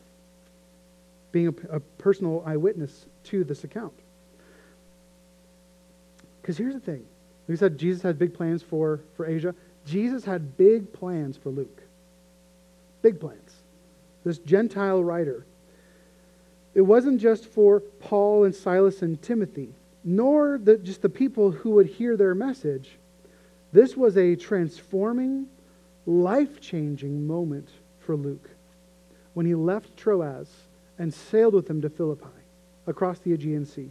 [1.32, 3.94] being a, a personal eyewitness to this account.
[6.42, 7.06] Because here's the thing.
[7.48, 9.54] We said Jesus had big plans for, for Asia.
[9.86, 11.80] Jesus had big plans for Luke.
[13.00, 13.54] Big plans.
[14.22, 15.46] This Gentile writer.
[16.74, 21.70] It wasn't just for Paul and Silas and Timothy, nor the, just the people who
[21.70, 22.98] would hear their message.
[23.72, 25.46] This was a transforming,
[26.06, 28.50] life changing moment for Luke
[29.34, 30.48] when he left Troas
[30.98, 32.26] and sailed with them to Philippi
[32.86, 33.90] across the Aegean Sea.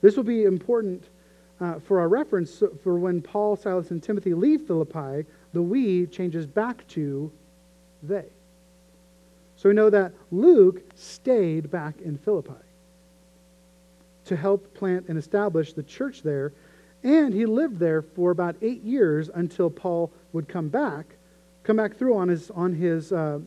[0.00, 1.04] This will be important
[1.60, 6.46] uh, for our reference for when Paul, Silas, and Timothy leave Philippi, the we changes
[6.46, 7.30] back to
[8.02, 8.26] they.
[9.56, 12.52] So we know that Luke stayed back in Philippi
[14.26, 16.52] to help plant and establish the church there.
[17.02, 21.06] And he lived there for about eight years until Paul would come back,
[21.62, 23.40] come back through on his, on his uh,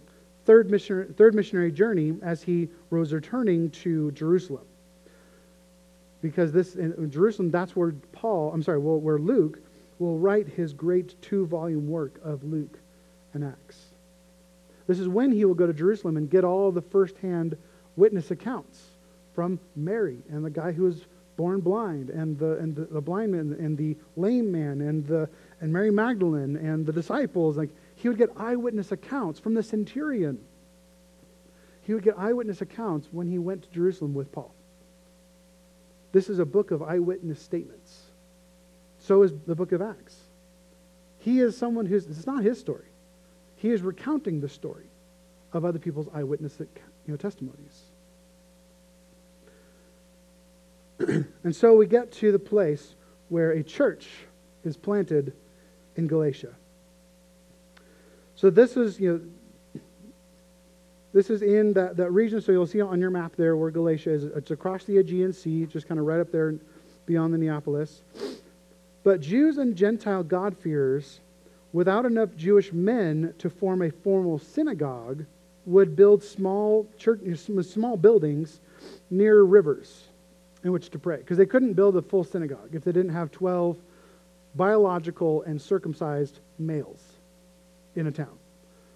[0.46, 4.66] third, missionary, third missionary journey as he was returning to Jerusalem
[6.22, 9.60] because this in Jerusalem, that's where Paul, I'm sorry, where Luke
[10.00, 12.80] will write his great two volume work of Luke
[13.34, 13.87] and Acts.
[14.88, 17.58] This is when he will go to Jerusalem and get all the firsthand
[17.96, 18.82] witness accounts
[19.36, 23.32] from Mary and the guy who was born blind and the, and the, the blind
[23.32, 25.30] man and the lame man and, the,
[25.62, 27.58] and Mary Magdalene and the disciples.
[27.58, 30.40] Like he would get eyewitness accounts from the centurion.
[31.84, 34.54] He would get eyewitness accounts when he went to Jerusalem with Paul.
[36.12, 38.02] This is a book of eyewitness statements.
[39.00, 40.16] So is the book of Acts.
[41.20, 42.87] He is someone who's, it's not his story.
[43.58, 44.86] He is recounting the story
[45.54, 46.68] of other people's eyewitness you
[47.08, 47.84] know, testimonies.
[51.44, 52.96] and so we get to the place
[53.30, 54.08] where a church
[54.64, 55.34] is planted
[55.96, 56.54] in Galatia.
[58.36, 59.82] So this is, you know,
[61.14, 64.12] this is in that, that region, so you'll see on your map there where Galatia
[64.12, 64.24] is.
[64.26, 66.56] It's across the Aegean Sea, just kind of right up there
[67.08, 68.04] beyond the Neapolis.
[69.04, 71.22] But Jews and Gentile God-fearers,
[71.78, 75.24] without enough Jewish men to form a formal synagogue,
[75.68, 77.20] would build small church,
[77.62, 78.60] small buildings
[79.12, 80.08] near rivers
[80.64, 83.32] in which to pray, because they couldn't build a full synagogue if they didn't have
[83.32, 83.78] 12
[84.56, 87.04] biological and circumcised males
[87.96, 88.36] in a town.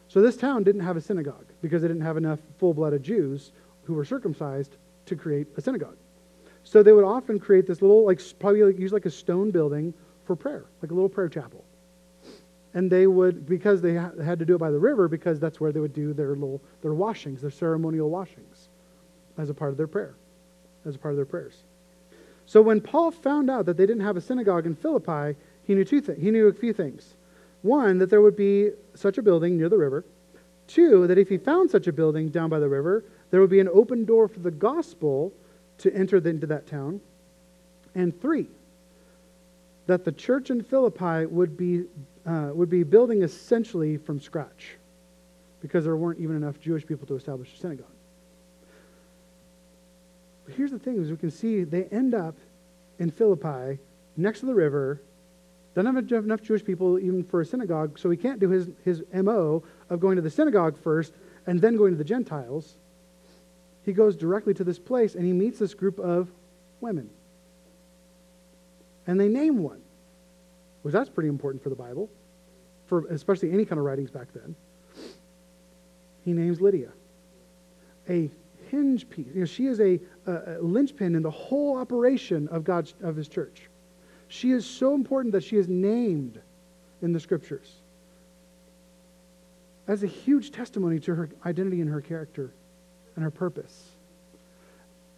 [0.07, 3.51] So this town didn't have a synagogue because they didn't have enough full blooded Jews
[3.83, 5.97] who were circumcised to create a synagogue.
[6.63, 9.93] So they would often create this little, like, probably use like a stone building
[10.25, 11.63] for prayer, like a little prayer chapel.
[12.73, 15.71] And they would, because they had to do it by the river, because that's where
[15.71, 18.69] they would do their little, their washings, their ceremonial washings,
[19.37, 20.15] as a part of their prayer,
[20.85, 21.63] as a part of their prayers.
[22.45, 25.85] So when Paul found out that they didn't have a synagogue in Philippi, he knew
[25.85, 26.21] two things.
[26.21, 27.15] He knew a few things.
[27.61, 30.03] One, that there would be such a building near the river.
[30.67, 33.59] Two, that if he found such a building down by the river, there would be
[33.59, 35.33] an open door for the gospel
[35.79, 37.01] to enter into that town.
[37.95, 38.47] And three,
[39.87, 41.83] that the church in Philippi would be,
[42.25, 44.77] uh, would be building essentially from scratch
[45.61, 47.85] because there weren't even enough Jewish people to establish a synagogue.
[50.45, 52.35] But here's the thing, as we can see, they end up
[52.99, 53.79] in Philippi
[54.17, 55.01] next to the river
[55.73, 59.03] doesn't have enough Jewish people even for a synagogue, so he can't do his, his
[59.13, 61.13] MO of going to the synagogue first
[61.47, 62.75] and then going to the Gentiles.
[63.85, 66.29] He goes directly to this place and he meets this group of
[66.81, 67.09] women.
[69.07, 69.81] And they name one,
[70.81, 72.09] which that's pretty important for the Bible,
[72.87, 74.55] for especially any kind of writings back then.
[76.25, 76.89] He names Lydia,
[78.09, 78.29] a
[78.69, 79.27] hinge piece.
[79.33, 83.15] You know, she is a, a, a linchpin in the whole operation of God's of
[83.15, 83.69] His church.
[84.27, 86.39] She is so important that she is named
[87.01, 87.69] in the scriptures.
[89.87, 92.51] as a huge testimony to her identity and her character
[93.15, 93.89] and her purpose.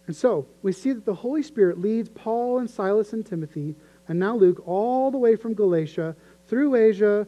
[0.06, 3.76] And so we see that the Holy Spirit leads Paul and Silas and Timothy,
[4.08, 6.14] and now Luke, all the way from Galatia
[6.48, 7.26] through Asia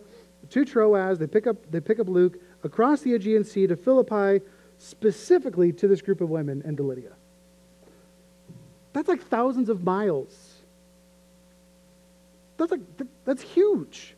[0.50, 1.18] to Troas.
[1.18, 4.44] They pick up, they pick up Luke across the Aegean Sea to Philippi,
[4.78, 7.12] specifically to this group of women and to Lydia.
[8.92, 10.54] That's like thousands of miles.
[12.56, 12.80] That's like
[13.24, 14.14] that's huge.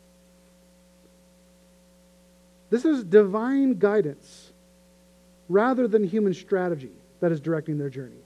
[2.69, 4.51] This is divine guidance
[5.49, 8.21] rather than human strategy that is directing their journey.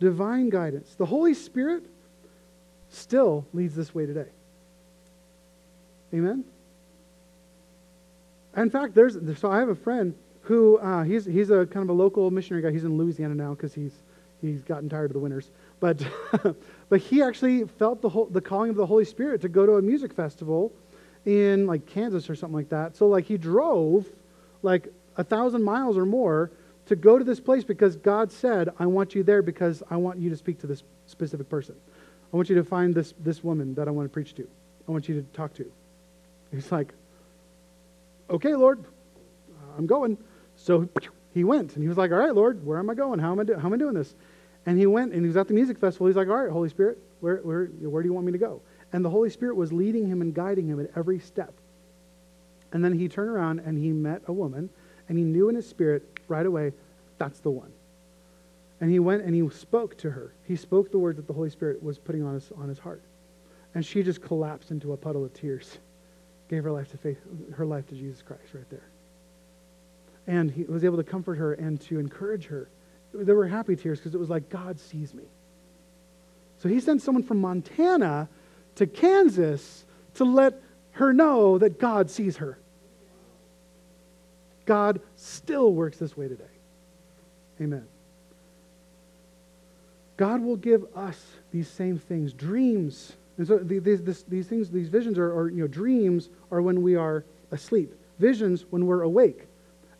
[0.00, 0.94] Divine guidance.
[0.96, 1.84] The Holy Spirit
[2.92, 4.28] still leads this way today.
[6.14, 6.44] Amen?
[8.56, 11.88] In fact, there's so I have a friend who uh, he's he's a kind of
[11.88, 12.70] a local missionary guy.
[12.70, 13.92] He's in Louisiana now because he's
[14.40, 15.50] he's gotten tired of the winters.
[15.80, 16.04] But
[16.88, 19.76] but he actually felt the whole, the calling of the Holy Spirit to go to
[19.76, 20.72] a music festival
[21.24, 22.96] in like Kansas or something like that.
[22.96, 24.06] So like he drove
[24.62, 26.50] like a thousand miles or more
[26.86, 30.18] to go to this place because God said, "I want you there because I want
[30.18, 31.76] you to speak to this specific person.
[32.32, 34.48] I want you to find this this woman that I want to preach to.
[34.88, 35.70] I want you to talk to."
[36.52, 36.92] He's like,
[38.28, 38.84] okay, Lord,
[39.76, 40.18] I'm going.
[40.56, 40.88] So
[41.34, 43.18] he went and he was like, all right, Lord, where am I going?
[43.18, 44.14] How am I, do- how am I doing this?
[44.66, 46.06] And he went and he was at the music festival.
[46.06, 48.60] He's like, all right, Holy Spirit, where, where, where do you want me to go?
[48.92, 51.52] And the Holy Spirit was leading him and guiding him at every step.
[52.72, 54.68] And then he turned around and he met a woman
[55.08, 56.72] and he knew in his spirit right away,
[57.18, 57.72] that's the one.
[58.82, 60.34] And he went and he spoke to her.
[60.42, 63.00] He spoke the words that the Holy Spirit was putting on his, on his heart.
[63.76, 65.78] And she just collapsed into a puddle of tears
[66.48, 67.18] gave her life to faith,
[67.54, 68.88] her life to Jesus Christ right there.
[70.26, 72.68] And he was able to comfort her and to encourage her.
[73.14, 75.24] There were happy tears because it was like, God sees me.
[76.58, 78.28] So he sent someone from Montana
[78.74, 80.60] to Kansas to let
[80.92, 82.58] her know that God sees her.
[84.66, 86.44] God still works this way today.
[87.60, 87.86] Amen.
[90.22, 91.20] God will give us
[91.50, 95.66] these same things dreams and so these, these things, these visions are, or, you know,
[95.66, 97.92] dreams are when we are asleep.
[98.20, 99.48] Visions when we're awake.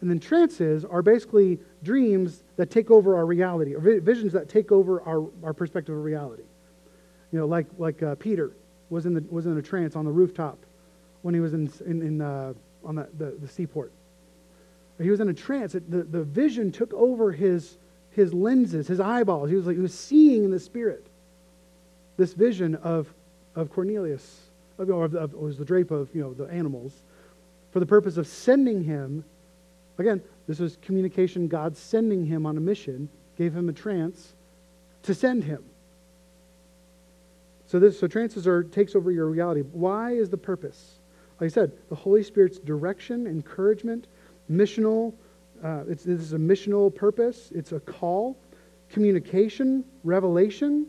[0.01, 4.71] And then trances are basically dreams that take over our reality, or visions that take
[4.71, 6.45] over our, our perspective of reality.
[7.33, 8.53] You know, like, like uh, Peter
[8.91, 10.59] was in, the, was in a trance on the rooftop
[11.23, 12.53] when he was in, in, in uh,
[12.85, 13.93] on the, the, the, seaport.
[15.01, 15.75] He was in a trance.
[15.75, 17.79] It, the, the vision took over his,
[18.15, 19.51] his lenses, his eyeballs.
[19.51, 21.07] He was, like, he was seeing in the spirit
[22.17, 23.13] this vision of
[23.55, 24.41] of Cornelius,
[24.79, 27.03] or of, of, was the drape of you know the animals,
[27.71, 29.25] for the purpose of sending him.
[29.99, 31.49] Again, this was communication.
[31.49, 34.35] God sending him on a mission, gave him a trance
[35.03, 35.63] to send him.
[37.67, 39.61] So this so trances are takes over your reality.
[39.61, 40.99] Why is the purpose?
[41.41, 44.07] Like I said, the Holy Spirit's direction, encouragement,
[44.51, 45.13] missional.
[45.63, 47.53] Uh, it's, this is a missional purpose.
[47.55, 48.37] It's a call,
[48.91, 50.87] communication, revelation,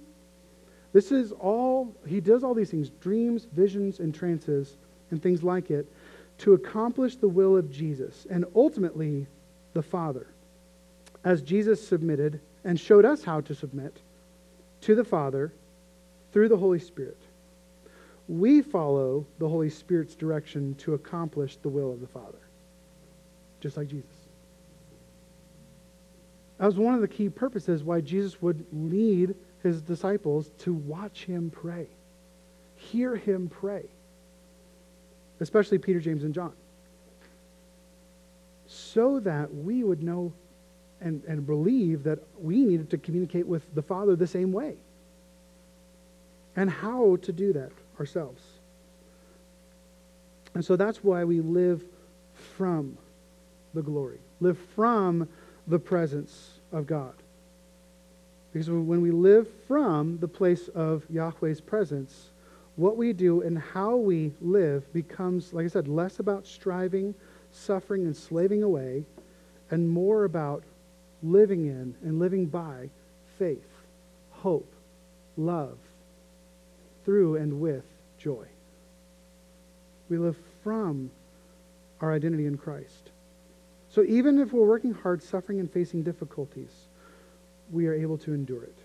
[0.93, 4.77] this is all, he does all these things dreams, visions, and trances,
[5.11, 5.91] and things like it
[6.37, 9.27] to accomplish the will of Jesus and ultimately
[9.73, 10.27] the Father.
[11.23, 13.99] As Jesus submitted and showed us how to submit
[14.81, 15.51] to the Father
[16.31, 17.17] through the Holy Spirit,
[18.27, 22.39] we follow the Holy Spirit's direction to accomplish the will of the Father,
[23.61, 24.22] just like Jesus.
[26.57, 31.25] That was one of the key purposes why Jesus would lead his disciples to watch
[31.25, 31.87] him pray,
[32.75, 33.85] hear him pray,
[35.39, 36.53] especially Peter, James, and John,
[38.67, 40.33] so that we would know
[41.01, 44.75] and, and believe that we needed to communicate with the Father the same way
[46.55, 48.41] and how to do that ourselves.
[50.53, 51.83] And so that's why we live
[52.55, 52.97] from
[53.73, 55.27] the glory, live from
[55.67, 57.13] the presence of God.
[58.51, 62.29] Because when we live from the place of Yahweh's presence,
[62.75, 67.15] what we do and how we live becomes, like I said, less about striving,
[67.51, 69.05] suffering, and slaving away,
[69.71, 70.63] and more about
[71.23, 72.89] living in and living by
[73.39, 73.69] faith,
[74.31, 74.71] hope,
[75.37, 75.77] love,
[77.05, 77.85] through and with
[78.19, 78.45] joy.
[80.09, 81.09] We live from
[82.01, 83.09] our identity in Christ.
[83.93, 86.87] So even if we're working hard, suffering, and facing difficulties,
[87.71, 88.77] we are able to endure it.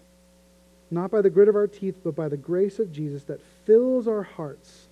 [0.91, 4.07] Not by the grit of our teeth, but by the grace of Jesus that fills
[4.07, 4.89] our hearts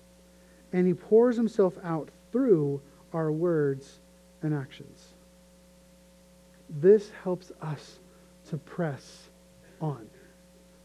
[0.73, 2.81] and he pours himself out through
[3.13, 3.99] our words
[4.41, 5.09] and actions.
[6.67, 7.99] This helps us
[8.49, 9.29] to press
[9.79, 10.09] on,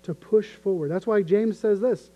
[0.03, 0.91] to push forward.
[0.91, 2.11] That's why James says this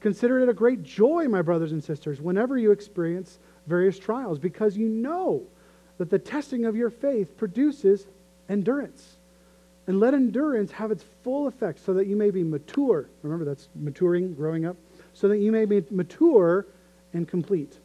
[0.00, 4.76] Consider it a great joy, my brothers and sisters, whenever you experience various trials because
[4.76, 5.42] you know
[5.98, 8.06] that the testing of your faith produces
[8.48, 9.16] endurance.
[9.86, 13.08] And let endurance have its full effect so that you may be mature.
[13.22, 14.76] Remember, that's maturing, growing up.
[15.14, 16.66] So that you may be mature
[17.12, 17.76] and complete,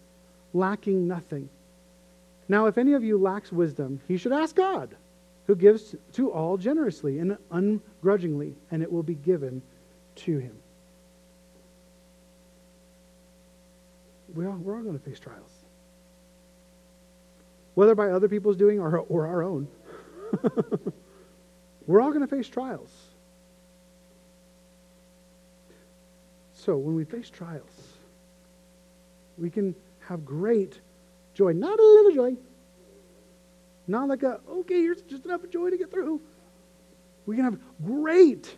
[0.54, 1.50] lacking nothing.
[2.50, 4.96] Now, if any of you lacks wisdom, he should ask God,
[5.48, 9.62] who gives to all generously and ungrudgingly, and it will be given
[10.18, 10.56] to him.
[14.36, 15.63] We all, we're all going to face trials.
[17.76, 19.68] Whether by other people's doing or, or our own.
[21.88, 22.92] we're all going to face trials.
[26.54, 27.72] So when we face trials,
[29.38, 30.80] we can have great
[31.34, 31.52] joy.
[31.54, 32.38] Not a little joy.
[33.88, 36.22] Not like a, okay, here's just enough joy to get through.
[37.26, 38.56] We can have great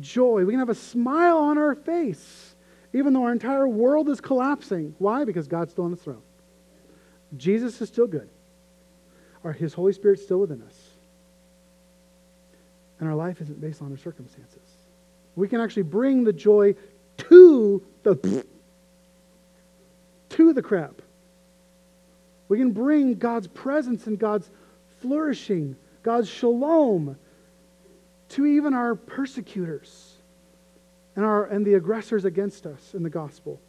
[0.00, 0.44] joy.
[0.44, 2.54] We can have a smile on our face,
[2.92, 4.94] even though our entire world is collapsing.
[4.98, 5.24] Why?
[5.24, 6.22] Because God's still on the throne.
[7.36, 8.28] Jesus is still good.
[9.52, 10.76] His Holy Spirit's still within us.
[12.98, 14.62] And our life isn't based on our circumstances.
[15.34, 16.74] We can actually bring the joy
[17.18, 18.44] to the
[20.30, 21.02] to the crap.
[22.48, 24.48] We can bring God's presence and God's
[25.00, 27.16] flourishing, God's shalom
[28.30, 30.14] to even our persecutors
[31.14, 33.60] and, our, and the aggressors against us in the gospel.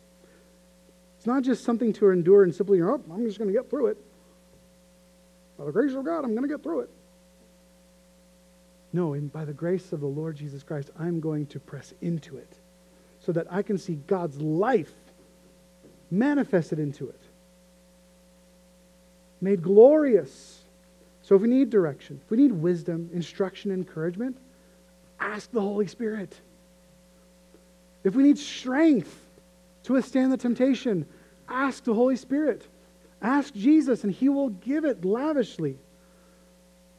[1.17, 3.87] It's not just something to endure and simply, oh, I'm just going to get through
[3.87, 3.97] it.
[5.57, 6.89] By the grace of God, I'm going to get through it.
[8.93, 12.37] No, and by the grace of the Lord Jesus Christ, I'm going to press into
[12.37, 12.53] it
[13.19, 14.93] so that I can see God's life
[16.09, 17.19] manifested into it,
[19.41, 20.61] made glorious.
[21.21, 24.37] So if we need direction, if we need wisdom, instruction, encouragement,
[25.19, 26.39] ask the Holy Spirit.
[28.03, 29.13] If we need strength
[29.83, 31.05] to withstand the temptation,
[31.49, 32.65] ask the Holy Spirit.
[33.21, 35.77] Ask Jesus, and He will give it lavishly.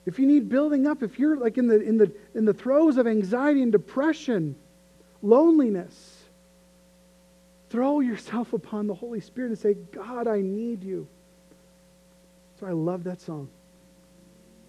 [0.06, 2.96] If you need building up, if you're like in the, in the, in the throes
[2.96, 4.56] of anxiety and depression,
[5.22, 6.16] loneliness,
[7.70, 11.06] throw yourself upon the Holy Spirit and say, God, I need you.
[12.58, 13.48] So I love that song.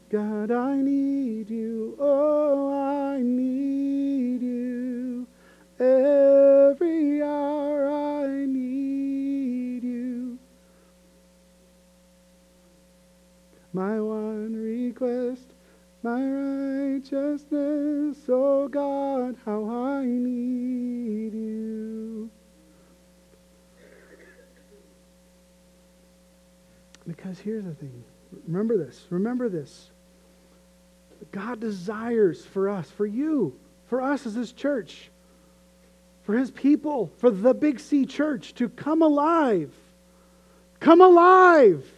[0.10, 1.96] God, I need you.
[2.00, 5.28] Oh, I need you.
[5.80, 6.89] Every
[13.80, 15.54] My one request,
[16.04, 18.18] my righteousness.
[18.28, 22.30] Oh, God, how I need you.
[27.08, 28.04] Because here's the thing.
[28.48, 29.06] Remember this.
[29.10, 29.92] Remember this.
[31.32, 35.10] God desires for us, for you, for us as His church,
[36.24, 39.72] for His people, for the Big C church to come alive.
[40.82, 41.90] Come alive.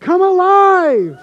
[0.00, 1.18] Come alive.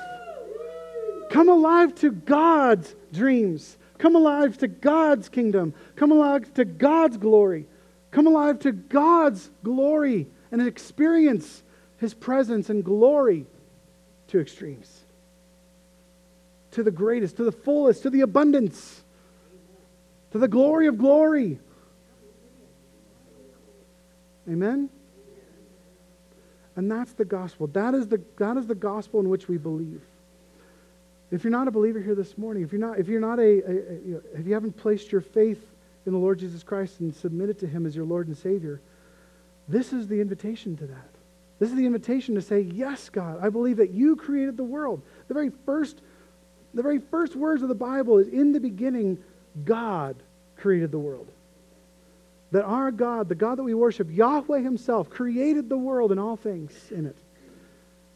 [1.29, 3.77] Come alive to God's dreams.
[3.97, 5.73] Come alive to God's kingdom.
[5.95, 7.67] Come alive to God's glory.
[8.11, 11.63] Come alive to God's glory and experience
[11.97, 13.45] His presence and glory
[14.27, 15.05] to extremes
[16.75, 19.01] to the greatest, to the fullest, to the abundance,
[20.31, 21.57] to the glory of glory.
[24.49, 24.89] Amen?
[26.75, 27.67] And that's the gospel.
[27.67, 30.01] That is the, that is the gospel in which we believe.
[31.31, 33.41] If you're not a believer here this morning, if you're not, if you're not a,
[33.41, 35.61] a, a if you haven't placed your faith
[36.05, 38.79] in the Lord Jesus Christ and submitted to Him as your Lord and Savior,
[39.67, 41.09] this is the invitation to that.
[41.57, 45.01] This is the invitation to say, Yes, God, I believe that you created the world.
[45.27, 46.01] The very first
[46.75, 49.17] the very first words of the Bible is in the beginning,
[49.63, 50.17] God
[50.57, 51.27] created the world.
[52.55, 56.37] That our God, the God that we worship, Yahweh Himself, created the world and all
[56.37, 57.17] things in it.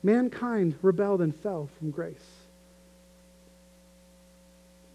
[0.02, 2.26] Mankind rebelled and fell from grace.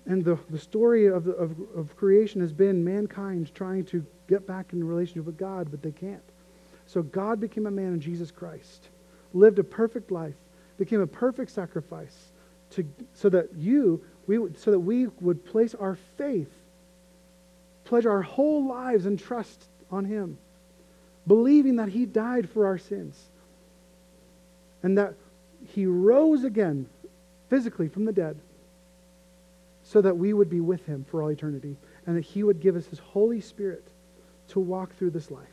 [0.07, 4.73] And the, the story of, of, of creation has been mankind trying to get back
[4.73, 6.25] in relationship with God, but they can't.
[6.87, 8.89] So God became a man in Jesus Christ,
[9.35, 10.37] lived a perfect life,
[10.79, 12.33] became a perfect sacrifice,
[12.71, 16.49] to, so that you, we so that we would place our faith,
[17.85, 20.39] pledge our whole lives and trust on Him,
[21.27, 23.19] believing that He died for our sins
[24.83, 25.15] and that
[25.75, 26.87] He rose again
[27.49, 28.37] physically from the dead
[29.83, 31.77] so that we would be with Him for all eternity
[32.07, 33.85] and that He would give us His Holy Spirit
[34.49, 35.47] to walk through this life.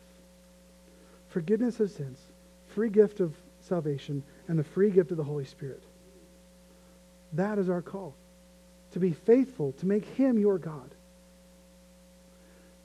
[1.28, 2.18] Forgiveness of sins,
[2.74, 5.82] free gift of salvation, and the free gift of the Holy Spirit.
[7.32, 8.14] That is our call
[8.92, 10.90] to be faithful, to make Him your God.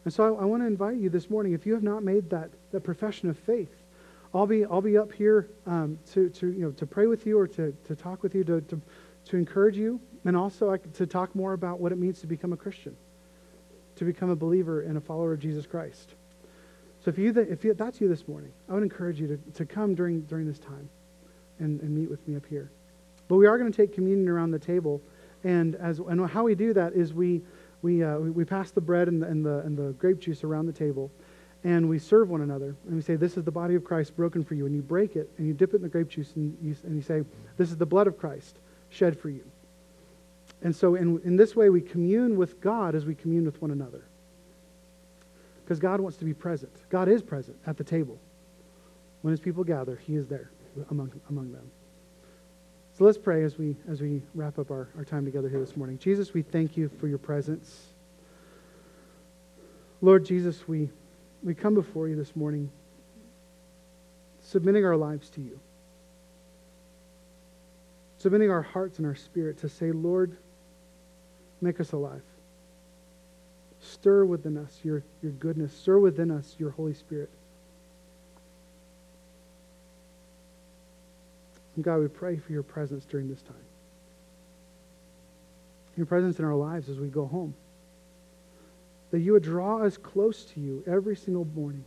[0.08, 2.30] And so I, I want to invite you this morning, if you have not made
[2.30, 3.76] that, that profession of faith,
[4.34, 7.38] I'll be, I'll be up here um, to, to, you know, to pray with you
[7.38, 8.82] or to, to talk with you, to, to,
[9.26, 12.54] to encourage you, and also I, to talk more about what it means to become
[12.54, 12.96] a Christian,
[13.98, 16.14] to become a believer and a follower of Jesus Christ.
[17.04, 19.66] So if, you, if you, that's you this morning, I would encourage you to, to
[19.66, 20.88] come during, during this time
[21.60, 22.72] and, and meet with me up here.
[23.28, 25.02] But we are going to take communion around the table.
[25.44, 27.42] And, as, and how we do that is we,
[27.88, 30.66] we, uh, we, pass the bread and the, and, the, and the grape juice around
[30.66, 31.10] the table
[31.64, 34.44] and we serve one another and we say this is the body of christ broken
[34.44, 36.58] for you and you break it and you dip it in the grape juice and
[36.62, 37.24] you, and you say
[37.56, 38.60] this is the blood of christ
[38.90, 39.44] shed for you.
[40.62, 43.72] And so in, in this way we commune with god as we commune with one
[43.72, 44.04] another
[45.64, 46.74] because god wants to be present.
[46.90, 48.20] God is present at the table.
[49.22, 50.52] When his people gather he is there
[50.90, 51.72] among, among them
[52.98, 55.78] so let's pray as we as we wrap up our, our time together here this
[55.78, 57.88] morning jesus we thank you for your presence
[60.02, 60.90] lord jesus we
[61.44, 62.70] we come before you this morning,
[64.42, 65.60] submitting our lives to you,
[68.18, 70.36] submitting our hearts and our spirit to say, Lord,
[71.62, 72.24] make us alive.
[73.80, 77.30] Stir within us your, your goodness, stir within us your Holy Spirit.
[81.78, 83.56] And God, we pray for your presence during this time.
[85.96, 87.54] Your presence in our lives as we go home
[89.12, 91.86] that you would draw us close to you every single morning,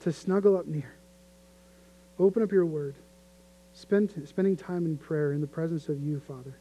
[0.00, 0.94] to snuggle up near,
[2.18, 2.94] open up your word,
[3.72, 6.54] spend, spending time in prayer in the presence of you, Father.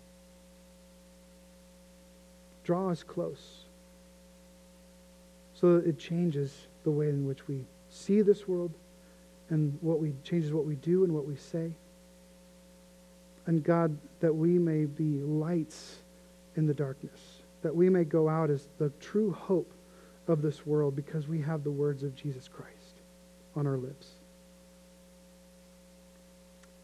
[2.63, 3.65] Draw us close
[5.53, 8.71] so that it changes the way in which we see this world
[9.49, 11.71] and what we changes what we do and what we say.
[13.45, 15.97] And God, that we may be lights
[16.55, 19.73] in the darkness that we may go out as the true hope
[20.27, 23.01] of this world because we have the words of Jesus Christ
[23.55, 24.07] on our lips.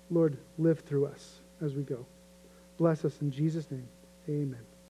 [0.10, 2.06] Lord, live through us as we go.
[2.78, 3.88] Bless us in Jesus' name.
[4.28, 4.70] Amen.